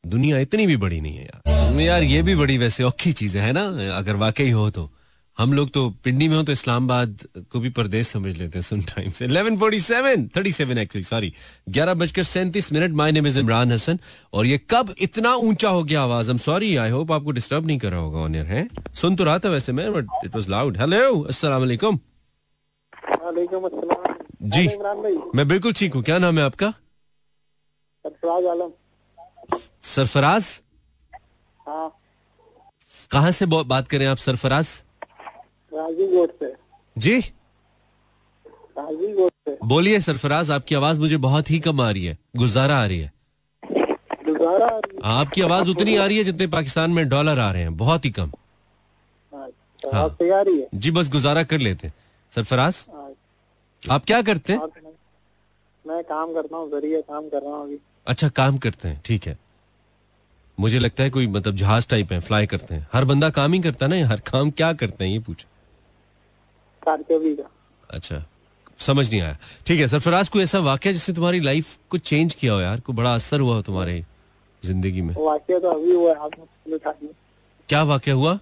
[0.07, 3.53] दुनिया इतनी भी बड़ी नहीं है यार। यार, ये भी बड़ी वैसे औखी चीज़ है
[3.53, 3.65] ना,
[3.97, 4.96] अगर वाकई हो तो।
[5.39, 9.23] हम लोग तो पिंडी में हो तो इस्लामाबाद को भी प्रदेश समझ लेते हैं समटाइम्स
[9.23, 11.33] 1147 37 एक्चुअली सॉरी
[11.69, 13.99] ग्यारह बजकर सैंतीस minute my name is Imran Hassan
[14.33, 16.31] और ये कब इतना ऊँचा हो गया आवाज़?
[16.31, 18.67] हम सॉरी आई होप आपको डिस्टर्ब नहीं कर रहा होगा ऑन है?
[18.95, 21.99] सुन तो रहा था वैसे मैं but it was loud hello अस्सलाम वालेकुम
[24.43, 24.67] जी
[25.35, 26.71] मैं बिल्कुल ठीक हूँ। क्या नाम है आपका?
[28.05, 28.71] सरफराज आलम।
[29.83, 30.61] सरफराज?
[31.67, 31.89] हाँ।
[33.11, 34.83] कहाँ से बात करें आप सरफराज?
[35.73, 36.55] से
[36.99, 37.21] जी?
[38.79, 42.99] से बोलिए सरफराज आपकी आवाज़ मुझे बहुत ही कम आ रही है। गुजारा आ रही
[42.99, 43.13] है।
[44.27, 47.53] गुजारा आ रही है। आपकी आवाज़ उतनी आ रही है जितने पाकिस्तान में डॉलर आ
[47.53, 48.31] रहे हैं बहुत ही कम।
[49.33, 51.93] अच्छा, हाँ। है जी बस गुजारा कर लेते
[52.33, 52.87] सरफराज
[53.91, 54.61] आप क्या करते हैं?
[55.87, 59.27] मैं काम करता हूँ ज़रिए काम कर रहा हूँ अभी। अच्छा काम करते हैं ठीक
[59.27, 59.39] है।
[60.61, 63.61] मुझे लगता है कोई मतलब जहाज़ टाइप है फ्लाई करते हैं। हर बंदा काम ही
[63.61, 65.56] करता है ना हर काम क्या करते हैं ये पूछे।
[67.91, 68.25] अच्छा
[68.79, 72.53] समझ नहीं आया। ठीक है सरफराज कोई ऐसा वाक्य जिससे तुम्हारी लाइफ को चेंज किया
[72.53, 72.81] हो यार?
[72.81, 74.05] कोई बड़ा असर हुआ हो तुम्हारे
[74.63, 75.15] ज़िंदगी में?
[75.19, 76.31] वाक्य तो अभी हुआ है
[77.69, 78.39] क्या वाक्य हुआ?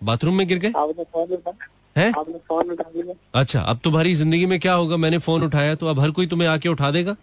[0.00, 0.72] बाथरूम में गिर गए?
[1.96, 2.08] है?
[2.10, 4.96] आपने फ़ोन उठा लिया अच्छा अब तुम्हारी ज़िंदगी में क्या होगा?
[4.96, 7.16] मैंने फ़ोन उठाया तो अब हर कोई तुम्हें आके उठा देगा?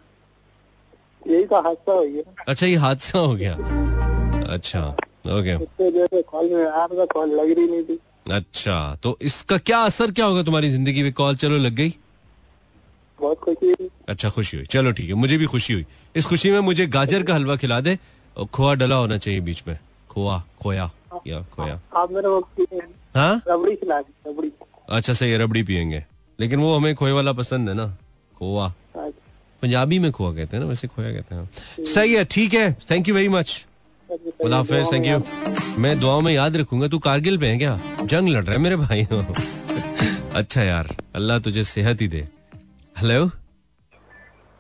[1.28, 3.54] यही तो हादसा हो गया। अच्छा ये हादसा हो गया।
[4.54, 4.88] अच्छा
[5.30, 5.58] ओके
[6.22, 8.00] कॉल में आपका कॉल लग रही नहीं थी।
[8.32, 11.12] अच्छा तो इसका क्या असर क्या होगा तुम्हारी ज़िंदगी में?
[11.14, 11.94] कॉल चलो लग गई?
[13.20, 16.52] बहुत खुशी हुई। अच्छा खुशी हुई। चलो ठीक है मुझे भी खुशी हुई। इस खुशी
[16.52, 17.98] में मुझे गाजर का हलवा खिला दे
[18.38, 19.78] और खोआ डला होना चाहिए बीच में।
[20.10, 20.90] खोआ खोया
[21.28, 22.28] या खोया। आप मेरे
[23.16, 23.42] हाँ?
[23.48, 24.52] रबड़ी खिला रबड़ी।
[24.90, 26.04] अच्छा सही है रबड़ी पियेंगे।
[26.40, 27.88] लेकिन वो हमें खोए वाला पसंद है ना
[28.38, 29.10] खोआ। अच्छा।
[29.62, 33.08] पंजाबी में खोआ कहते हैं ना वैसे खोया कहते हैं। सही है ठीक है। Thank
[33.10, 33.66] you very much
[34.12, 35.18] thank you
[35.82, 37.80] मैं दुआओं में याद रखूँगा तू कारगिल पे है क्या?
[38.04, 39.04] जंग लड़ रहा है मेरे भाई
[40.40, 42.28] अच्छा यार अल्लाह तुझे सेहत ही दे।
[42.96, 43.26] हेलो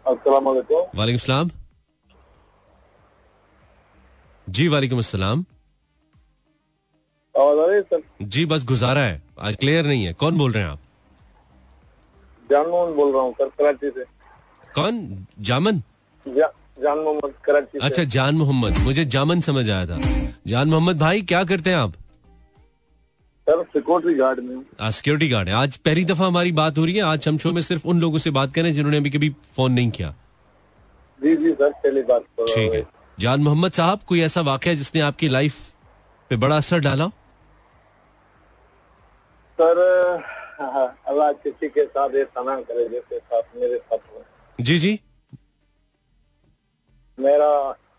[0.06, 1.50] वालेकुम सलाम
[4.48, 5.46] जी वालेकुम अस्सलाम
[8.22, 10.80] जी बस गुजारा है। क्लियर नहीं है। कौन बोल रहे हैं आप?
[12.50, 14.04] मोहम्मद बोल रहा हूँ सर कराची से।
[14.76, 15.26] कौन?
[15.40, 15.82] जामन?
[16.26, 16.48] जा,
[16.84, 19.98] जान मोहम्मद कराची अच्छा जान मोहम्मद। मुझे जामन समझ आया था।
[20.48, 21.94] जान मोहम्मद भाई क्या करते हैं आप?
[23.48, 27.04] सर सिक्योरिटी गार्ड में सिक्योरिटी गार्ड है। आज पहली दफ़ा हमारी बात हो रही है।
[27.04, 30.14] आज शो में सिर्फ़ उन लोगों से बात करें जिन्होंने अभी कभी फ़ोन नहीं किया।
[31.20, 32.86] जी जी सर पहली बात ठीक है।
[33.18, 35.56] जान मोहम्मद साहब कोई ऐसा वाक्य जिसने आपकी लाइफ
[36.32, 37.08] पे बड़ा असर डाला
[39.60, 39.78] सर
[40.60, 42.10] अल्लाह किसी के साथ
[42.40, 44.24] ना करे जैसे साथ मेरे साथ हो।
[44.60, 45.00] जी जी।
[47.20, 47.52] मेरा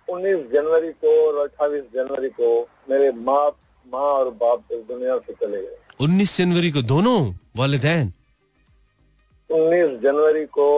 [0.08, 2.48] 19 जनवरी को और 28 जनवरी को
[2.90, 3.46] मेरे माँ
[3.86, 7.18] माँ और बाप इस दुनिया से चले गए। 19 जनवरी को दोनों
[7.56, 8.12] वालदेन?
[9.50, 10.68] 19 जनवरी को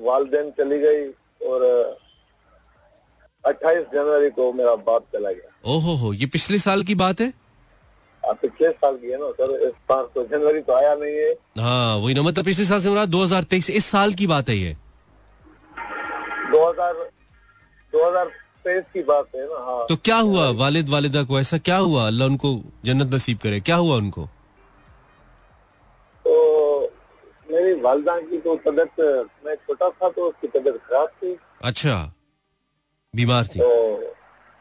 [0.00, 1.04] वालदेन चली गई
[1.48, 1.64] और
[3.44, 7.32] 28 जनवरी को मेरा बाप चला गया। ओहो हो ये पिछले साल की बात है?
[8.22, 11.96] पिछले साल की है ना सर इस बार तो जनवरी तो आया नहीं है। हाँ
[11.96, 14.56] वही ना मतलब पिछले साल से मेरा दो हज़ार तेईस इस साल की बात है
[14.56, 14.76] ये।
[16.52, 16.64] दो
[17.94, 18.28] हज़ार दो हज़ार
[18.64, 20.48] तेईस की बात है ना हाँ। तो क्या हुआ?
[20.50, 22.06] वालिद वालिदा को ऐसा क्या हुआ?
[22.06, 22.48] अल्लाह उनको
[22.84, 24.24] जन्नत नसीब करे। क्या हुआ उनको?
[26.24, 26.34] तो
[27.50, 29.00] मेरी वालदा की तो तबियत
[29.46, 32.12] मैं छोटा था तो उसकी तबियत खराब थी। अच्छा।
[33.14, 33.58] बीमार थी?
[33.58, 33.70] तो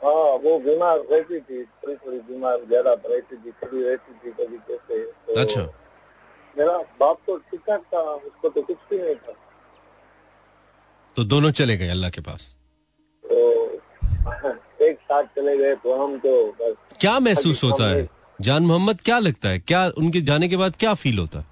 [0.02, 4.58] हाँ वो बीमार रहती थी थोड़ी थोड़ी बीमार ज़्यादा रहती थी कभी रहती थी कभी
[4.58, 5.62] कैसे। तो अच्छा।
[6.56, 9.34] मेरा बाप तो ठीक ठाक था उसको तो कुछ भी नहीं था।
[11.18, 12.56] तो दोनों चले गए अल्लाह के पास?
[14.82, 18.08] एक साथ चले गए तो हम तो बस क्या महसूस होता है?
[18.42, 19.60] जान मोहम्मद क्या लगता है?
[19.60, 21.46] क्या उनके जाने के बाद क्या फील होता है?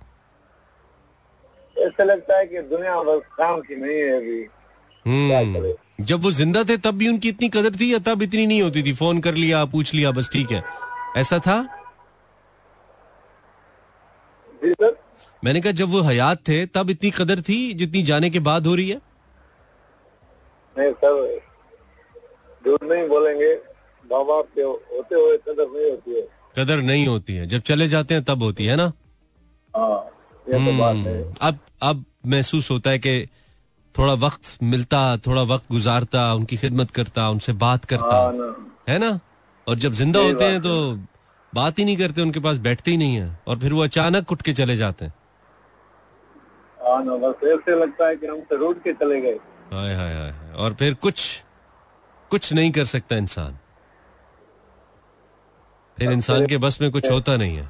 [1.78, 4.43] ऐसा लगता है कि दुनिया बस काम की नहीं है अभी।
[5.05, 5.76] करे?
[6.01, 8.84] जब वो ज़िंदा थे तब भी उनकी इतनी कदर थी या तब इतनी नहीं होती
[8.84, 8.93] थी?
[8.93, 10.63] फ़ोन कर लिया पूछ लिया बस ठीक है।
[11.18, 11.61] ऐसा था?
[14.63, 14.95] जी सर।
[15.43, 18.76] मैंने कहा जब वो हयात थे तब इतनी कदर थी जितनी जाने के बाद हो
[18.76, 19.01] रही है?
[20.76, 21.39] नहीं सर
[22.68, 23.53] झूठ नहीं बोलेंगे
[24.05, 26.22] बाबा के होते हुए कदर नहीं होती है।
[26.57, 28.91] कदर नहीं होती है। जब चले जाते हैं तब होती है ना?
[29.74, 29.97] हाँ
[30.45, 33.28] तो बात है। अब अब महसूस होता है कि
[33.95, 38.55] थोड़ा वक्त मिलता थोड़ा वक्त गुजारता उनकी खिदमत करता उनसे बात करता हाँ ना।
[38.89, 39.20] है ना?
[39.68, 40.74] और जब ज़िंदा होते हैं तो
[41.53, 44.41] बात ही नहीं करते उनके पास बैठते ही नहीं है। और फिर वो अचानक उठ
[44.41, 45.13] के चले जाते हैं।
[46.78, 47.13] हाँ ना
[47.47, 49.38] ऐसे लगता है कि हमसे रूट के चले गए।
[49.74, 51.43] हाय हाय हाय। और फिर कुछ
[52.32, 53.57] कुछ नहीं कर सकता इंसान।
[55.97, 57.69] फिर इंसान के बस में कुछ होता नहीं है।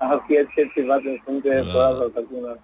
[0.00, 1.18] आपकी अच्छी अच्छी बातें हैं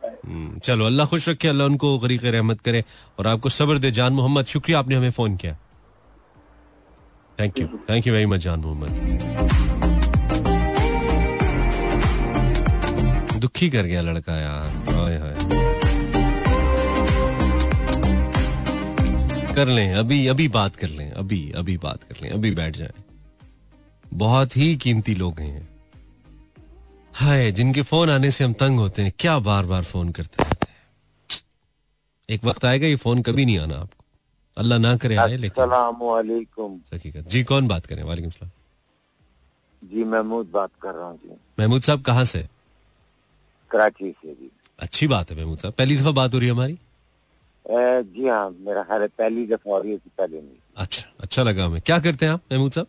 [0.05, 2.85] है हम्म, चलो अल्लाह खुश रखे अल्लाह उनको गरीक रहमत करे
[3.19, 5.57] और आपको सब्र दे। जान मोहम्मद शुक्रिया आपने हमें फ़ोन किया।
[7.39, 8.91] Thank you thank you very much Jan Mohammad.
[13.41, 15.62] दुखी कर गया लड़का यार हाय हाय।
[19.55, 22.93] कर लें अभी अभी बात कर लें अभी अभी बात कर लें अभी बैठ जाए।
[24.15, 25.69] बहुत ही कीमती लोग हैं
[27.13, 30.67] हाय जिनके फ़ोन आने से हम तंग होते हैं क्या बार बार फ़ोन करते रहते
[30.67, 31.41] हैं।
[32.29, 34.05] एक वक्त आएगा ये फ़ोन कभी नहीं आना आपको।
[34.57, 35.73] अल्लाह ना करे आए लेकिन
[36.95, 38.51] हकीकत जी कौन बात करें वालेकुम सलाम।
[39.83, 42.47] जी महमूद बात कर रहा हूँ जी। महमूद साहब कहाँ से?
[43.71, 46.79] कराची से जी। अच्छी बात है महमूद साहब। पहली दफ़ा बात हो रही है हमारी?
[47.67, 51.81] जी हाँ मेरा ख्याल है पहली दफ़ा रही है पहले नहीं अच्छा अच्छा लगा हमें।
[51.81, 52.87] क्या करते हैं आप महमूद साहब?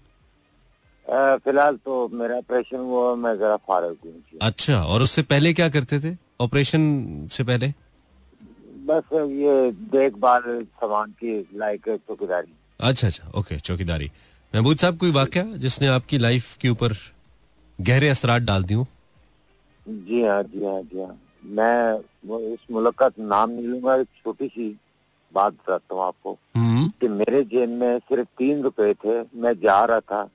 [1.45, 5.99] फ़िलहाल तो मेरा ऑपरेशन हुआ मैं जरा फारग हूँ। अच्छा और उससे पहले क्या करते
[5.99, 6.15] थे?
[6.41, 7.67] ऑपरेशन से पहले?
[8.87, 14.09] बस ये देखभाल सामान की लाइक चौकीदारी। अच्छा अच्छा ओके चौकीदारी।
[14.53, 16.93] महमूद साहब कोई वाक्य जिसने आपकी लाइफ के ऊपर
[17.79, 18.87] गहरे असरात डाल दी हूँ
[19.87, 24.07] जी हाँ जी हाँ जी हाँ। मैं वो इस मुल्क का नाम नहीं लूँगा एक
[24.23, 24.79] छोटी सी
[25.33, 29.85] बात बताता हूँ आपको। हम्म। कि मेरे जेब में सिर्फ़ तीन रुपए थे मैं जा
[29.85, 30.29] रहा था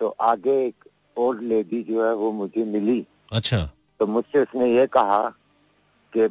[0.00, 0.84] तो आगे एक
[1.16, 3.70] ओल्ड लेडी जो है वो मुझे मिली। अच्छा।
[4.00, 5.28] तो मुझसे उसने ये कहा
[6.12, 6.26] कि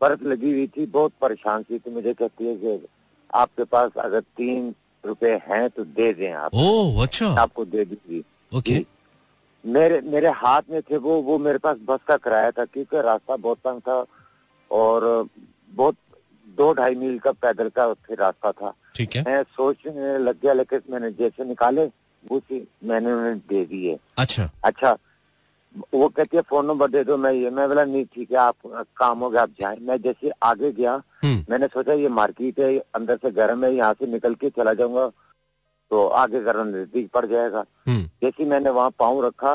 [0.00, 2.86] बर्फ़ लगी हुई थी बहुत परेशान थी तो मुझे कहती है कि
[3.34, 4.74] आपके पास अगर तीन
[5.06, 8.24] रुपए हैं तो दे दें आप। ओह अच्छा। आपको दे दूँगी।
[8.58, 8.86] ओके।
[9.64, 13.36] मेरे मेरे हाथ में थे वो वो मेरे पास बस का किराया था क्योंकि रास्ता
[13.36, 14.04] बहुत तंग था
[14.70, 15.28] और
[15.72, 15.96] बहुत
[16.58, 20.52] दो ढाई मील का पैदल का फिर रास्ता था। ठीक है। मैं सोचने लग गया
[20.52, 21.88] लेकिन मैंने जैसे निकाले
[22.24, 24.96] उसी मैंने उन्हें दे दिए अच्छा। अच्छा
[25.94, 28.56] वो कहती है फ़ोन नंबर दे दो मैं ये मैं बोला नहीं ठीक है आप
[28.96, 32.76] काम हो गया आप जाए। मैं जैसे आगे गया हम्म। मैंने सोचा ये मार्केट है
[32.94, 35.10] अंदर से गर्म है यहाँ से निकल के चला जाऊँगा
[35.92, 39.52] तो आगे गर्म नज़दीक पड़ जाएगा। हम्म। जैसे मैंने वहाँ पाँव रखा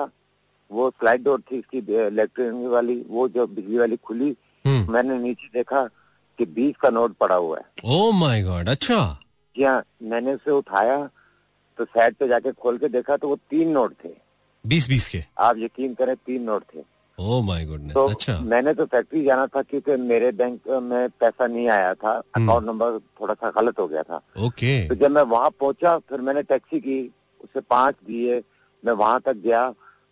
[0.72, 4.36] वो स्लाइड डोर थी इसकी इलेक्ट्रॉनिक वाली वो जो बिजली वाली खुली
[4.66, 5.84] हम्म। मैंने नीचे देखा
[6.40, 9.00] कि बीस का नोट पड़ा हुआ है। ओ माय गॉड अच्छा।
[9.56, 10.98] जी हाँ मैंने उसे उठाया
[11.80, 14.10] तो साइड पे जाके खोल के देखा तो वो तीन नोट थे।
[14.66, 16.84] बीस बीस के। आप यकीन करें तीन नोट थे।
[17.18, 21.48] ओह माय गुडनेस तो अच्छा। मैंने तो फैक्ट्री जाना था क्योंकि मेरे बैंक में पैसा
[21.48, 25.22] नहीं आया था। अकाउंट। नंबर थोड़ा सा गलत हो गया था। ओके तो जब मैं
[25.22, 27.00] वहाँ पहुँचा फिर मैंने टैक्सी की
[27.44, 28.42] उसे पाँच दिए
[28.84, 29.70] मैं वहाँ तक गया।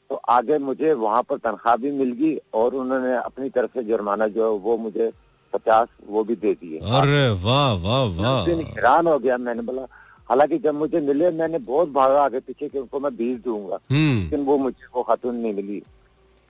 [0.10, 4.28] तो आगे मुझे वहाँ पर तनख्वाह भी मिल गई और उन्होंने अपनी तरफ़ से जुर्माना
[4.28, 5.12] जो वो मुझे
[5.53, 9.88] पचास वो भी दे दिए। अरे वाह वाह वाह। हैरान हो गया मैंने बोला
[10.30, 14.22] हालाँकि जब मुझे मिले मैंने बहुत भागा आगे पीछे कि उनको मैं बीस दूँगा। हम्म।
[14.24, 15.82] लेकिन वो मुझे वो खातून नहीं मिली।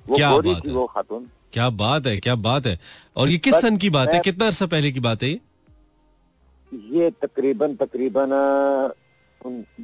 [0.10, 2.78] वो क्या बात थी वो खातून। क्या बात है क्या बात है।
[3.16, 4.20] और ये किस सन की बात है?
[4.22, 5.40] कितना अर्सा पहले की बात है ये?
[6.94, 8.30] ये तकरीबन तकरीबन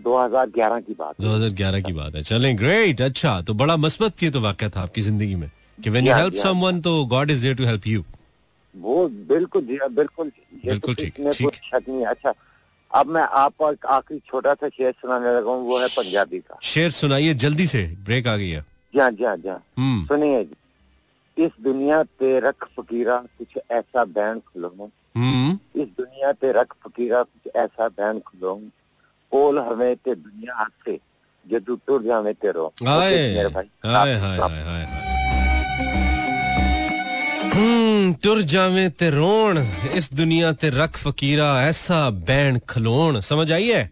[0.03, 4.41] 2011 की बात 2011 की बात है। चलें ग्रेट अच्छा तो बड़ा मस्बत ये तो
[4.41, 5.49] वाक्य था आपकी ज़िंदगी में
[5.79, 8.03] कि व्हेन यू हेल्प समवन तो God is there to help you
[8.75, 10.31] वो बिल्कुल जी बिल्कुल।
[10.65, 12.33] बिल्कुल ठीक ठीक। शक नहीं अच्छा
[12.91, 16.91] अब मैं आपको आखिरी छोटा सा शेर सुनाने लगा हूँ वो है पंजाबी का। शेर
[16.91, 18.65] सुनाइए जल्दी से ब्रेक आ गई है।
[18.95, 24.89] जी जी जी। हम्म। सुनिए जी इस दुनिया पे रख फकीरा कुछ ऐसा बैंड खुलो।
[25.17, 28.55] हम्म। इस दुनिया पे रख फकीरा कुछ ऐसा बैंड खुलो
[29.31, 30.99] कोल हमें ते दुनिया से
[31.45, 34.85] जदू टुर जावे तेरो मेरे भाई। हाय हाय हाय
[37.53, 39.57] हम्म टुर जावे ते रोण
[39.95, 43.83] इस दुनिया ते रख फकीरा ऐसा बैन खलोण। समझ आई है?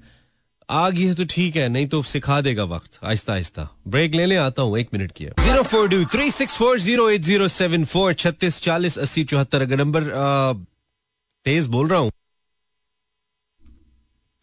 [0.70, 4.26] आ गई है तो ठीक है, नहीं तो सिखा देगा वक्त। आहिस्ता आहिस्ता। ब्रेक ले
[4.26, 7.48] ले, आता हूँ, एक मिनट की zero four two three six four zero eight zero
[7.48, 10.04] seven four, छत्तीस चालीस अस्सी चौहत्तर। अगर नंबर
[11.46, 12.12] तेज बोल रहा हूँ।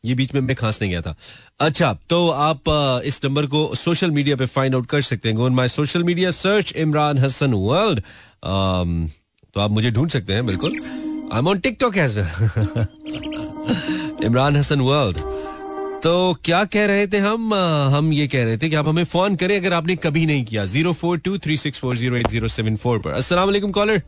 [0.05, 1.15] ये बीच में मैं नहीं गया था।
[1.61, 2.69] अच्छा तो आप
[3.07, 6.73] इस नंबर को सोशल मीडिया पे फाइंड आउट कर सकते हैं। My social media search,
[6.77, 8.01] Imran Hasan world.
[9.55, 10.73] तो आप मुझे ढूंढ सकते हैं, बिल्कुल।
[11.33, 12.19] I am on TikTok as
[14.25, 15.19] Imran Hasan world.
[16.03, 17.55] तो क्या कह रहे थे हम?
[17.95, 20.65] हम ये कह रहे थे कि आप हमें फ़ोन करें अगर आपने कभी नहीं किया।
[20.65, 24.03] Zero four two three six four zero eight zero seven four पर। असला कॉलर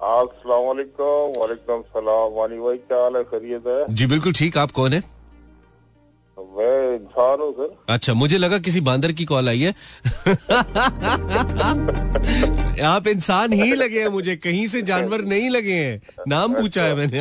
[0.00, 3.24] वालेकुम। सलाम। वाली क्या
[3.68, 3.94] है?
[3.94, 5.18] जी बिल्कुल ठीक। आप कौन है?
[6.38, 9.70] मैं इंसान हूँ सर। अच्छा मुझे लगा किसी बांदर की कॉल आई है।
[12.86, 16.94] आप इंसान ही लगे हैं मुझे। कहीं से जानवर नहीं लगे हैं। नाम पूछा है
[16.94, 17.20] मैंने।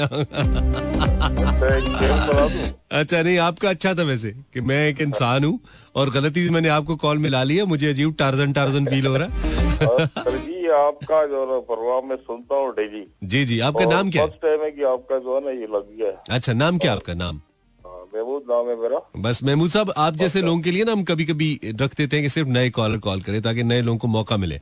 [2.91, 5.59] अच्छा नहीं आपका अच्छा था वैसे कि मैं एक इंसान हूँ
[5.95, 9.27] और गलती से मैंने आपको कॉल मिला लिया मुझे अजीब टार्जन टार्जन फील हो रहा
[9.27, 14.41] है। जी आपका जो प्रोग्राम में सुनता हूँ डेली जी जी आपका नाम क्या फ़र्स्ट
[14.41, 17.13] टाइम है कि आपका जो है ना ये लग गया अच्छा नाम क्या आपका?
[17.13, 17.41] नाम?
[18.15, 21.25] महमूद नाम है मेरा। बस महमूद साहब आप जैसे लोगों के लिए ना हम कभी
[21.25, 21.49] कभी
[21.81, 24.59] रख देते हैं कि सिर्फ़ नए कॉलर कॉल करें ताकि नए लोगों को मौका मिले।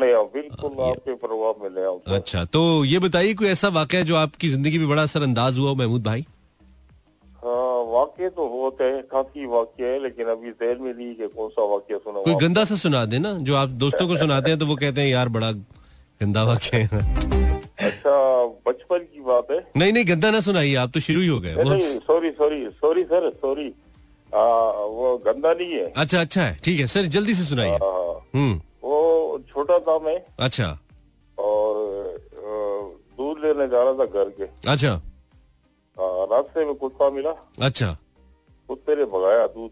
[0.00, 4.16] बिल्कुल नहीं बिल्कुल आपके प्रभाव में ले अच्छा तो ये बताइए कोई ऐसा वाक्य जो
[4.16, 6.26] आपकी ज़िंदगी में बड़ा असर अंदाज हुआ महमूद भाई?
[7.42, 11.48] हाँ, वाक्य तो होते हैं काफ़ी वाक्य है लेकिन अभी देर में नहीं कि कौन
[11.48, 14.58] सा वाक्य सुना कोई गंदा सा सुना दे ना जो आप दोस्तों को सुनाते हैं
[14.58, 15.50] तो वो कहते हैं यार बड़ा
[16.20, 17.00] गंदा वाक्य है।
[17.86, 18.12] अच्छा
[18.66, 21.54] बचपन की बात है। नहीं नहीं गंदा ना सुनाइए आप तो शुरू ही हो गए
[21.54, 23.68] sorry sorry sorry sir sorry
[24.32, 27.78] वो गंदा नहीं है। अच्छा अच्छा है ठीक है सर जल्दी से सुनाइए।
[28.34, 28.60] हम्म। वो
[29.66, 30.78] छोटा था मैं। अच्छा।
[31.38, 31.74] और
[33.18, 35.00] दूध लेने जा रहा था घर के। अच्छा।
[36.32, 37.30] रास्ते में कुत्ता मिला।
[37.62, 37.96] अच्छा।
[38.68, 39.70] कुत्ते ने भगाया दूध।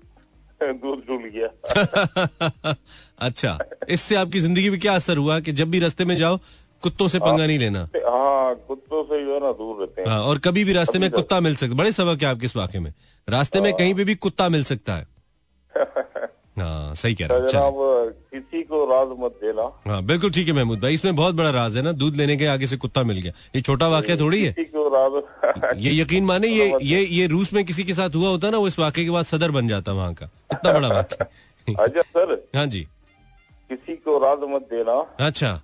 [0.63, 2.75] दूध डूल गया।
[3.19, 6.39] अच्छा। इससे आपकी ज़िंदगी में क्या असर हुआ कि जब भी रास्ते में जाओ
[6.83, 7.89] कुत्तों से पंगा नहीं लेना?
[7.97, 11.11] हाँ कुत्तों से जो है ना दूर रहते हैं। हाँ, और कभी भी रास्ते में
[11.11, 12.93] कुत्ता मिल सकता बड़े सबक है आपके इस वाक्य में।
[13.29, 15.07] रास्ते में हाँ। कहीं पे भी कुत्ता मिल सकता है।
[16.57, 20.81] हाँ सही कह रहा हूँ किसी को राज मत देना। हाँ बिल्कुल ठीक है महमूद
[20.81, 23.33] भाई इसमें बहुत बड़ा राज है ना दूध लेने के आगे से कुत्ता मिल गया।
[23.57, 24.55] ये छोटा वाक्य थोड़ी है?
[25.77, 28.67] ये यकीन माने ये ये ये रूस में किसी के साथ हुआ होता ना वो
[28.69, 31.27] इस वाक्य के बाद सदर बन जाता वहाँ का। इतना बड़ा वाक्य
[31.67, 32.87] अच्छा सर। हाँ जी।
[33.71, 35.61] किसी को राज मत देना। अच्छा।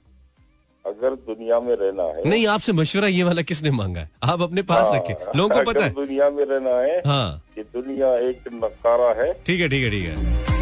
[0.84, 4.10] अगर दुनिया में रहना है। नहीं आपसे मशवरा ये वाला किसने मांगा है?
[4.22, 7.64] आप अपने पास हाँ, रखे। लोगों को पता है। दुनिया में रहना है हाँ। ये
[7.74, 10.58] दुनिया एक नकारा है। ठीक है ठीक है ठीक है।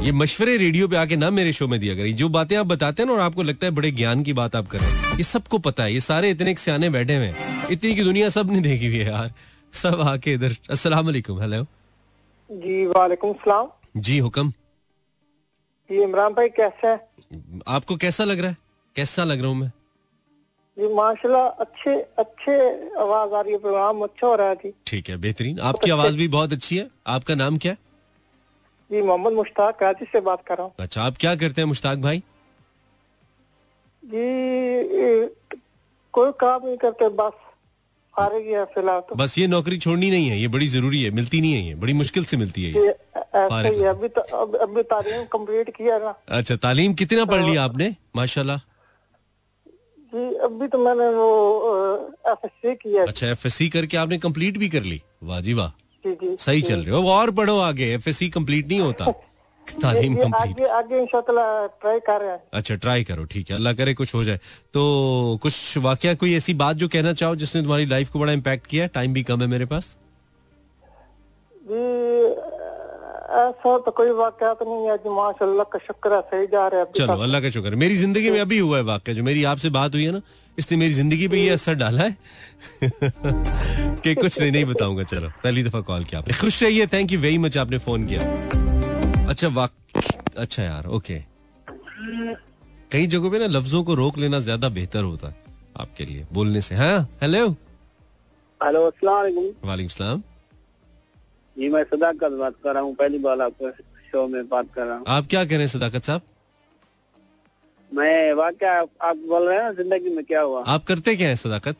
[0.00, 3.02] ये मशवरे रेडियो पे आके ना मेरे शो में दिया करिए जो बातें आप बताते
[3.02, 5.24] हैं ना और आपको लगता है बड़े ज्ञान की बात आप कर रहे हैं ये
[5.24, 7.32] सबको पता है। ये सारे इतने सियाने बैठे हुए
[7.70, 9.32] इतनी की दुनिया सबने देखी हुई है यार।
[9.72, 11.62] सब आके इधर। अस्सलाम वालेकुम। हेलो।
[12.50, 14.50] जी वालेकुम सलाम। जी हुक्म।
[15.90, 17.00] जी इमरान भाई कैसे हैं?
[17.68, 18.56] आपको कैसा लग रहा है?
[18.96, 19.68] कैसा लग रहा हूँ मैं?
[20.76, 22.58] जी माशाल्लाह अच्छे अच्छे
[23.00, 26.28] आवाज़ आ रही है। प्रोग्राम अच्छा हो रहा है ठीक है बेहतरीन। आपकी आवाज़ भी
[26.30, 27.72] बहुत अच्छी है। आपका नाम क्या?
[27.72, 27.89] है
[28.90, 31.98] जी मोहम्मद मुश्ताक कराची से बात कर रहा हूँ। अच्छा आप क्या करते हैं मुश्ताक
[31.98, 32.22] भाई?
[34.02, 35.28] जी
[36.14, 37.32] कोई काम नहीं करते बस
[38.14, 41.52] है फ़िलहाल तो। बस ये नौकरी छोड़नी नहीं है ये बड़ी ज़रूरी है मिलती नहीं
[41.54, 42.88] है ये बड़ी मुश्किल से मिलती है ये।
[43.36, 47.54] ऐसे ही अभी तो अब, अभी तालीम कंप्लीट किया ना। अच्छा तालीम कितना पढ़ लिया
[47.54, 48.58] तो- आपने माशाल्लाह?
[50.12, 51.28] जी अभी तो मैंने वो
[52.30, 55.00] एफ़ एस सी किया अच्छा एफ़ एस सी करके आपने कंप्लीट भी कर ली?
[55.22, 55.70] वाह जी वाह।
[56.06, 59.10] सही चल रहे हो और पढ़ो आगे एफ़ एस सी कंप्लीट नहीं होता।
[59.82, 63.94] तालीम कंप्लीट आगे आगे ट्राई कर रहे हैं। अच्छा ट्राई करो ठीक है अल्लाह करे
[63.94, 64.40] कुछ हो जाए।
[64.74, 68.66] तो कुछ वाक्य कोई ऐसी बात जो कहना चाहो जिसने तुम्हारी लाइफ को बड़ा इम्पेक्ट
[68.66, 69.96] किया टाइम भी कम है मेरे पास।
[73.30, 76.80] ऐसा तो कोई वाक्य तो नहीं है जी माशाल्लाह का शुक्र है सही जा रहा
[76.80, 79.70] है चलो अल्लाह का शुक्र मेरी ज़िंदगी में अभी हुआ है वाक्य जो मेरी आपसे
[79.70, 80.20] बात हुई है ना
[80.58, 82.16] इसने मेरी ज़िंदगी पे ये असर डाला है।
[84.02, 87.18] कि कुछ नहीं नहीं बताऊँगा चलो। पहली दफ़ा कॉल किया आपने। खुश रहिए थैंक यू
[87.20, 89.72] वेरी मच आपने फ़ोन किया। अच्छा वाक
[90.36, 91.18] अच्छा यार ओके
[92.92, 95.34] कई जगहों पे ना लफ्जों को रोक लेना ज़्यादा बेहतर होता है
[95.80, 97.46] आपके लिए बोलने से। हाँ हेलो
[98.60, 100.22] हेलो अस्सलाम वालेकुम सलाम।
[101.60, 103.70] जी मैं सदाकत बात कर रहा हूँ पहली बार आपके
[104.10, 106.22] शो में बात कर रहा हूँ। आप क्या कह रहे हैं सदाकत साहब?
[107.92, 110.62] मैं वाक्य आप बोल रहे हैं ना ज़िंदगी में क्या हुआ?
[110.66, 111.76] आप करते क्या है सदाकत?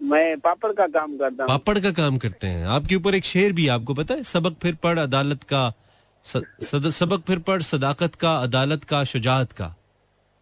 [0.00, 3.52] मैं पापड़ का काम करता हूँ। पापड़ का काम करते हैं। आपके ऊपर एक शेर
[3.52, 4.22] भी आपको पता है?
[4.22, 5.72] सबक फिर पढ़ अदालत का
[6.24, 9.74] सद, सबक फिर पढ़ सदाकत का अदालत का शुजात का।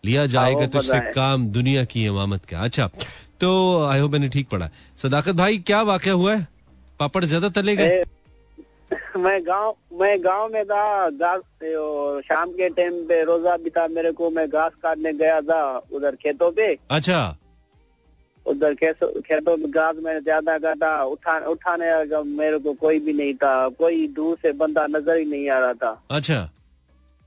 [0.05, 2.91] लिया जाएगा तुझसे काम दुनिया की इमामत का। अच्छा
[3.41, 3.51] तो
[3.87, 4.69] आई होप मैंने ठीक पढ़ा।
[4.99, 6.47] सदाकत भाई क्या वाक्य हुआ है?
[7.01, 8.03] पापड़ ज़्यादा तले गए
[9.17, 11.41] मैं गाँव मैं गाँव में था घास
[12.25, 15.61] शाम के टाइम पे रोजा भी था मेरे को मैं घास काटने गया था
[15.93, 17.37] उधर खेतों पे। अच्छा।
[18.47, 23.69] उधर खेतों में घास मैंने ज़्यादा काटा उठा उठाने मेरे को कोई भी नहीं था
[23.79, 26.49] कोई दूर से बंदा नज़र ही नहीं आ रहा था। अच्छा।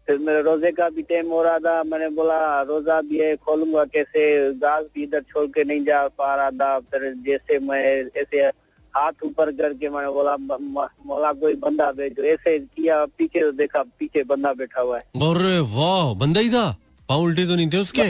[0.07, 3.83] फिर मेरे रोज़े का भी टाइम हो रहा था मैंने बोला रोजा भी है खोलूँगा
[3.85, 4.53] कैसे?
[4.53, 7.83] घास भी इधर छोड़ के नहीं जा पा रहा था फिर जैसे मैं
[8.17, 8.49] ऐसे
[8.95, 14.23] हाथ ऊपर करके मैंने बोला बोला कोई बंदा भेजो ऐसे किया पीछे तो देखा पीछे
[14.23, 16.65] बंदा बैठा हुआ है। अरे वाह बंदा ही था?
[17.09, 18.03] पाँव उल्टे तो नहीं थे उसके?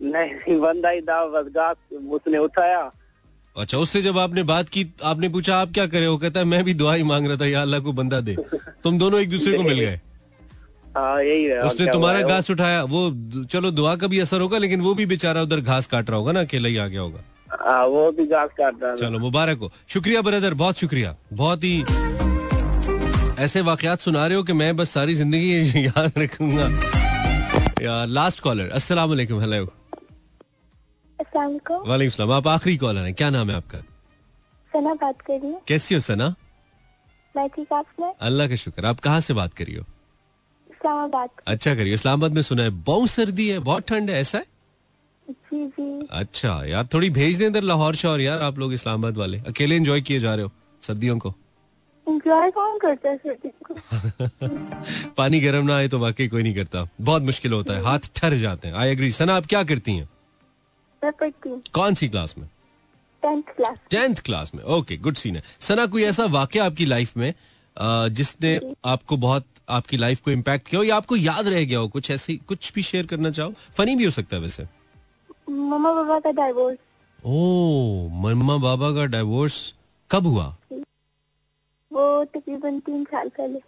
[0.00, 1.76] नहीं बंदा ही था बस घास
[2.10, 2.90] उसने उठाया।
[3.56, 6.62] अच्छा उससे जब आपने बात की आपने पूछा आप क्या करे वो कहता है मैं
[6.64, 8.36] भी दुआ ही मांग रहा था या अल्लाह को बंदा दे।
[8.84, 10.00] तुम दोनों एक दूसरे को मिल गए।
[10.96, 13.10] हाँ यही है उसने तुम्हारा घास उठाया वो
[13.52, 16.32] चलो दुआ का भी असर होगा लेकिन वो भी बेचारा उधर घास काट रहा होगा
[16.32, 19.58] ना अकेला ही आ गया होगा। आ, हाँ, वो भी घास काट रहा चलो मुबारक
[19.58, 21.80] हो। शुक्रिया ब्रदर बहुत शुक्रिया। बहुत ही
[23.44, 26.68] ऐसे वाकयात सुना रहे हो कि मैं बस सारी ज़िंदगी याद रखूँगा।
[27.82, 29.64] यार लास्ट कॉलर अस्सलाम वालेकुम हेलो
[31.88, 33.78] वालेकुम सलाम आप आखिरी कॉलर हैं क्या नाम है आपका?
[34.72, 36.34] सना बात कर रही हूँ। कैसी हो सना?
[37.34, 39.84] मैं ठीक आप अल्लाह का शुक्र आप कहाँ से बात करी हो
[40.70, 44.44] इस्लामाबाद। अच्छा करिए इस्लामाबाद में सुना है बहुत सर्दी है बहुत ठंड है ऐसा है?
[45.28, 49.38] जी जी। अच्छा यार थोड़ी भेज दें इधर लाहौर शहर यार आप लोग इस्लामाबाद वाले।
[49.48, 50.50] अकेले एंजॉय किए जा रहे हो
[50.82, 51.34] सर्दियों को।
[52.06, 55.10] एंजॉय कौन करता है सर्दियों को?
[55.16, 58.34] पानी गर्म ना आए तो वाकई कोई नहीं करता। बहुत मुश्किल होता है हाथ ठर
[58.36, 60.08] जाते हैं। आई एग्री सना आप क्या करती हैं?
[61.02, 62.48] मैं पढ़ती हूँ। कौन सी क्लास में?
[63.22, 67.16] टेंथ क्लास टेंथ क्लास में। ओके गुड सीन है। सना कोई ऐसा वाक्य आपकी लाइफ
[67.16, 67.32] में
[67.76, 71.88] जिसने आपको बहुत आपकी लाइफ को इम्पैक्ट किया हो या आपको याद रह गया हो
[71.88, 73.52] कुछ ऐसी कुछ भी शेयर करना चाहो?
[73.76, 74.64] फनी भी हो सकता है वैसे।
[75.52, 76.78] मम्मा पापा का डाइवोर्स
[77.26, 79.56] ओ मम्मा बाबा का डाइवोर्स
[80.10, 80.46] कब हुआ?
[81.90, 83.60] वो तकरीबन तीन साल पहले।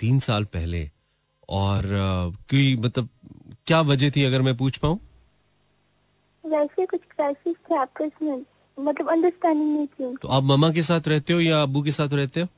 [0.00, 0.90] तीन साल पहले।
[1.48, 1.82] और
[2.50, 3.08] कोई मतलब
[3.66, 4.98] क्या वजह थी अगर मैं पूछ पाऊँ?
[6.44, 8.44] वैसे कुछ क्राइसिस थे आपस में
[8.78, 12.12] मतलब अंडरस्टैंडिंग नहीं थी तो आप मम्मा के साथ रहते हो या अबू के साथ
[12.12, 12.48] रहते हो?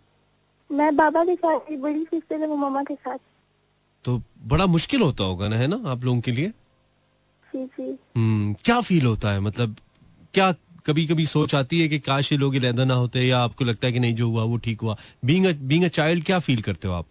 [0.71, 3.19] मैं बाबा के साथ बड़ी सिस्टर है वो मम्मा के साथ।
[4.05, 6.53] तो बड़ा मुश्किल होता होगा ना है ना आप लोगों के लिए?
[7.57, 9.41] जी हम्म क्या फील होता है?
[9.41, 9.77] मतलब
[10.35, 10.53] क्या
[10.87, 13.87] कभी कभी सोच आती है कि काश ये लोग इलेदा ना होते या आपको लगता
[13.87, 14.97] है कि नहीं जो हुआ वो ठीक हुआ?
[15.25, 17.07] बींग अ चाइल्ड क्या फील करते हो आप?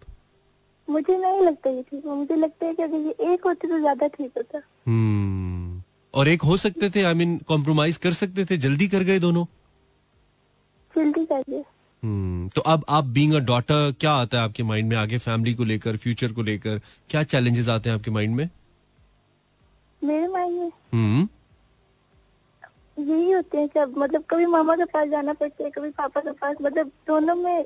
[0.88, 4.06] मुझे नहीं लगता ये ठीक मुझे लगता है कि अगर ये एक होते तो ज़्यादा
[4.06, 5.82] ठीक होता। हम्म
[6.14, 9.44] और एक हो सकते थे आई मीन कॉम्प्रोमाइज कर सकते थे जल्दी कर गए दोनों?
[10.94, 11.62] जल्दी कर गए।
[12.02, 14.96] हम्म तो अब आप बींग अ डॉटर क्या आता है आपके माइंड में?
[14.96, 16.80] आगे फैमिली को लेकर फ्यूचर को लेकर
[17.10, 18.48] क्या चैलेंजेस आते हैं आपके माइंड में?
[20.04, 21.28] मेरे माइंड में हम्म।
[22.98, 26.32] यही होते हैं सब मतलब कभी मामा के पास जाना पड़ता है कभी पापा के
[26.32, 27.64] पास मतलब दोनों में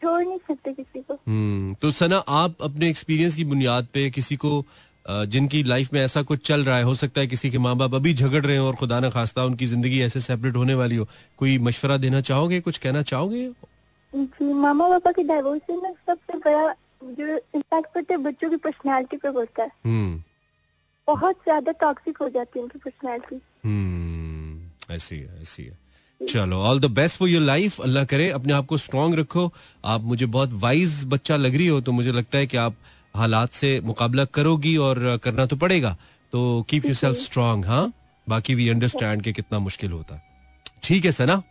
[0.00, 4.36] छोड़ नहीं सकते किसी को। हम्म तो सना आप अपने एक्सपीरियंस की बुनियाद पे किसी
[4.36, 4.62] को
[5.06, 7.94] जिनकी लाइफ में ऐसा कुछ चल रहा है हो सकता है किसी के माँ बाप
[7.94, 11.06] अभी झगड़ रहे हो और खुदा न खास्ता उनकी ज़िंदगी ऐसे सेपरेट होने वाली हो।
[11.38, 13.48] कोई मशवरा देना चाहोगे कुछ कहना चाहोगे?
[14.12, 19.16] जी मामा पापा की डाइवोर्स ना सबसे बड़ा जो इम्पैक्ट पड़ता है बच्चों की पर्सनैलिटी
[19.16, 20.22] पे पड़ता है। हम्म।
[21.08, 25.76] बहुत ज़्यादा टॉक्सिक हो जाती है उनकी पर्सनैलिटी हम्म, ऐसी है ऐसी है
[26.20, 29.50] चलो all the best for your life अल्लाह करे अपने आप को स्ट्रांग रखो।
[29.84, 32.76] आप मुझे बहुत वाइज बच्चा लग रही हो तो मुझे लगता है कि आप
[33.14, 35.96] हालात से मुकाबला करोगी और करना तो पड़ेगा।
[36.32, 36.40] तो
[36.70, 37.92] कीप यू सेल्फ स्ट्रांग हाँ?
[38.26, 40.20] बाकी वी अंडरस्टैंड के कितना मुश्किल होता।
[40.82, 41.42] ठीक है Sana?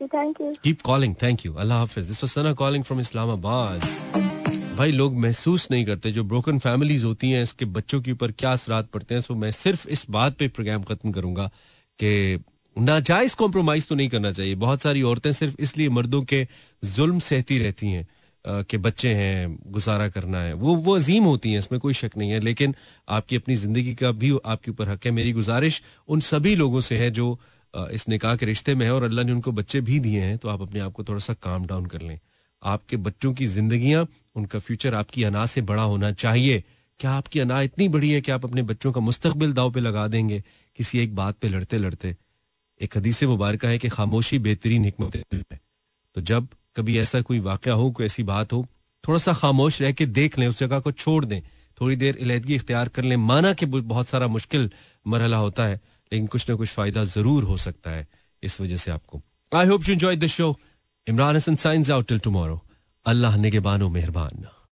[0.00, 3.80] Thank you keep calling thank you Allah Hafiz. This was Sana calling from Islamabad
[4.76, 8.52] भाई लोग महसूस नहीं करते, जो ब्रोकन फैमिलीज़ होती हैं, इसके बच्चों के ऊपर क्या
[8.52, 11.46] असरात पड़ते हैं सो मैं सिर्फ़ इस बात पे प्रोग्राम खत्म करूँगा
[11.98, 12.38] कि
[12.76, 16.46] नाजायज कॉम्प्रोमाइज तो नहीं करना चाहिए। बहुत सारी औरतें सिर्फ़ इसलिए मर्दों के
[16.86, 21.58] जुल्म सहती रहती हैं के बच्चे हैं, गुजारा करना है। वो वो अजीम होती हैं,
[21.58, 22.74] इसमें कोई शक नहीं है, लेकिन
[23.08, 26.98] आपकी अपनी ज़िंदगी का भी आपके ऊपर हक है। मेरी गुजारिश उन सभी लोगों से
[26.98, 27.38] है जो
[27.74, 30.48] इस निकाह के रिश्ते में है और अल्लाह ने उनको बच्चे भी दिए हैं तो
[30.48, 32.18] आप अपने आप को थोड़ा सा काम डाउन कर लें।
[32.62, 34.06] आपके बच्चों की जिंदगियाँ,
[34.36, 36.62] उनका फ्यूचर आपकी अना से बड़ा होना चाहिए।
[37.00, 40.06] क्या आपकी अना इतनी बड़ी है कि आप अपने बच्चों का मुस्तकबिल दाव पे लगा
[40.08, 40.42] देंगे,
[40.78, 42.16] किसी एक बात पे लड़ते लड़ते?
[42.80, 45.60] एक हदीस मुबारक है कि खामोशी बेहतरीन हिकमत है।
[46.16, 48.66] तो जब कभी ऐसा कोई वाक़ हो, कोई ऐसी बात हो
[49.04, 51.40] थोड़ा सा खामोश रह के देख लें, उस जगह को छोड़ दें।
[51.78, 54.70] थोड़ी देर इलेदगी इख्तियार कर लें, माना कि बहुत सारा मुश्किल
[55.06, 55.80] मरहला होता है,
[56.12, 58.06] लेकिन कुछ ना कुछ फ़ायदा ज़रूर हो सकता है,
[58.42, 59.20] इस वजह से आपको।
[59.52, 60.56] I hope you enjoy the show
[61.06, 62.60] Imran Hasan signs out till tomorrow
[63.06, 64.44] अल्लाह ने के बानो मेहरबान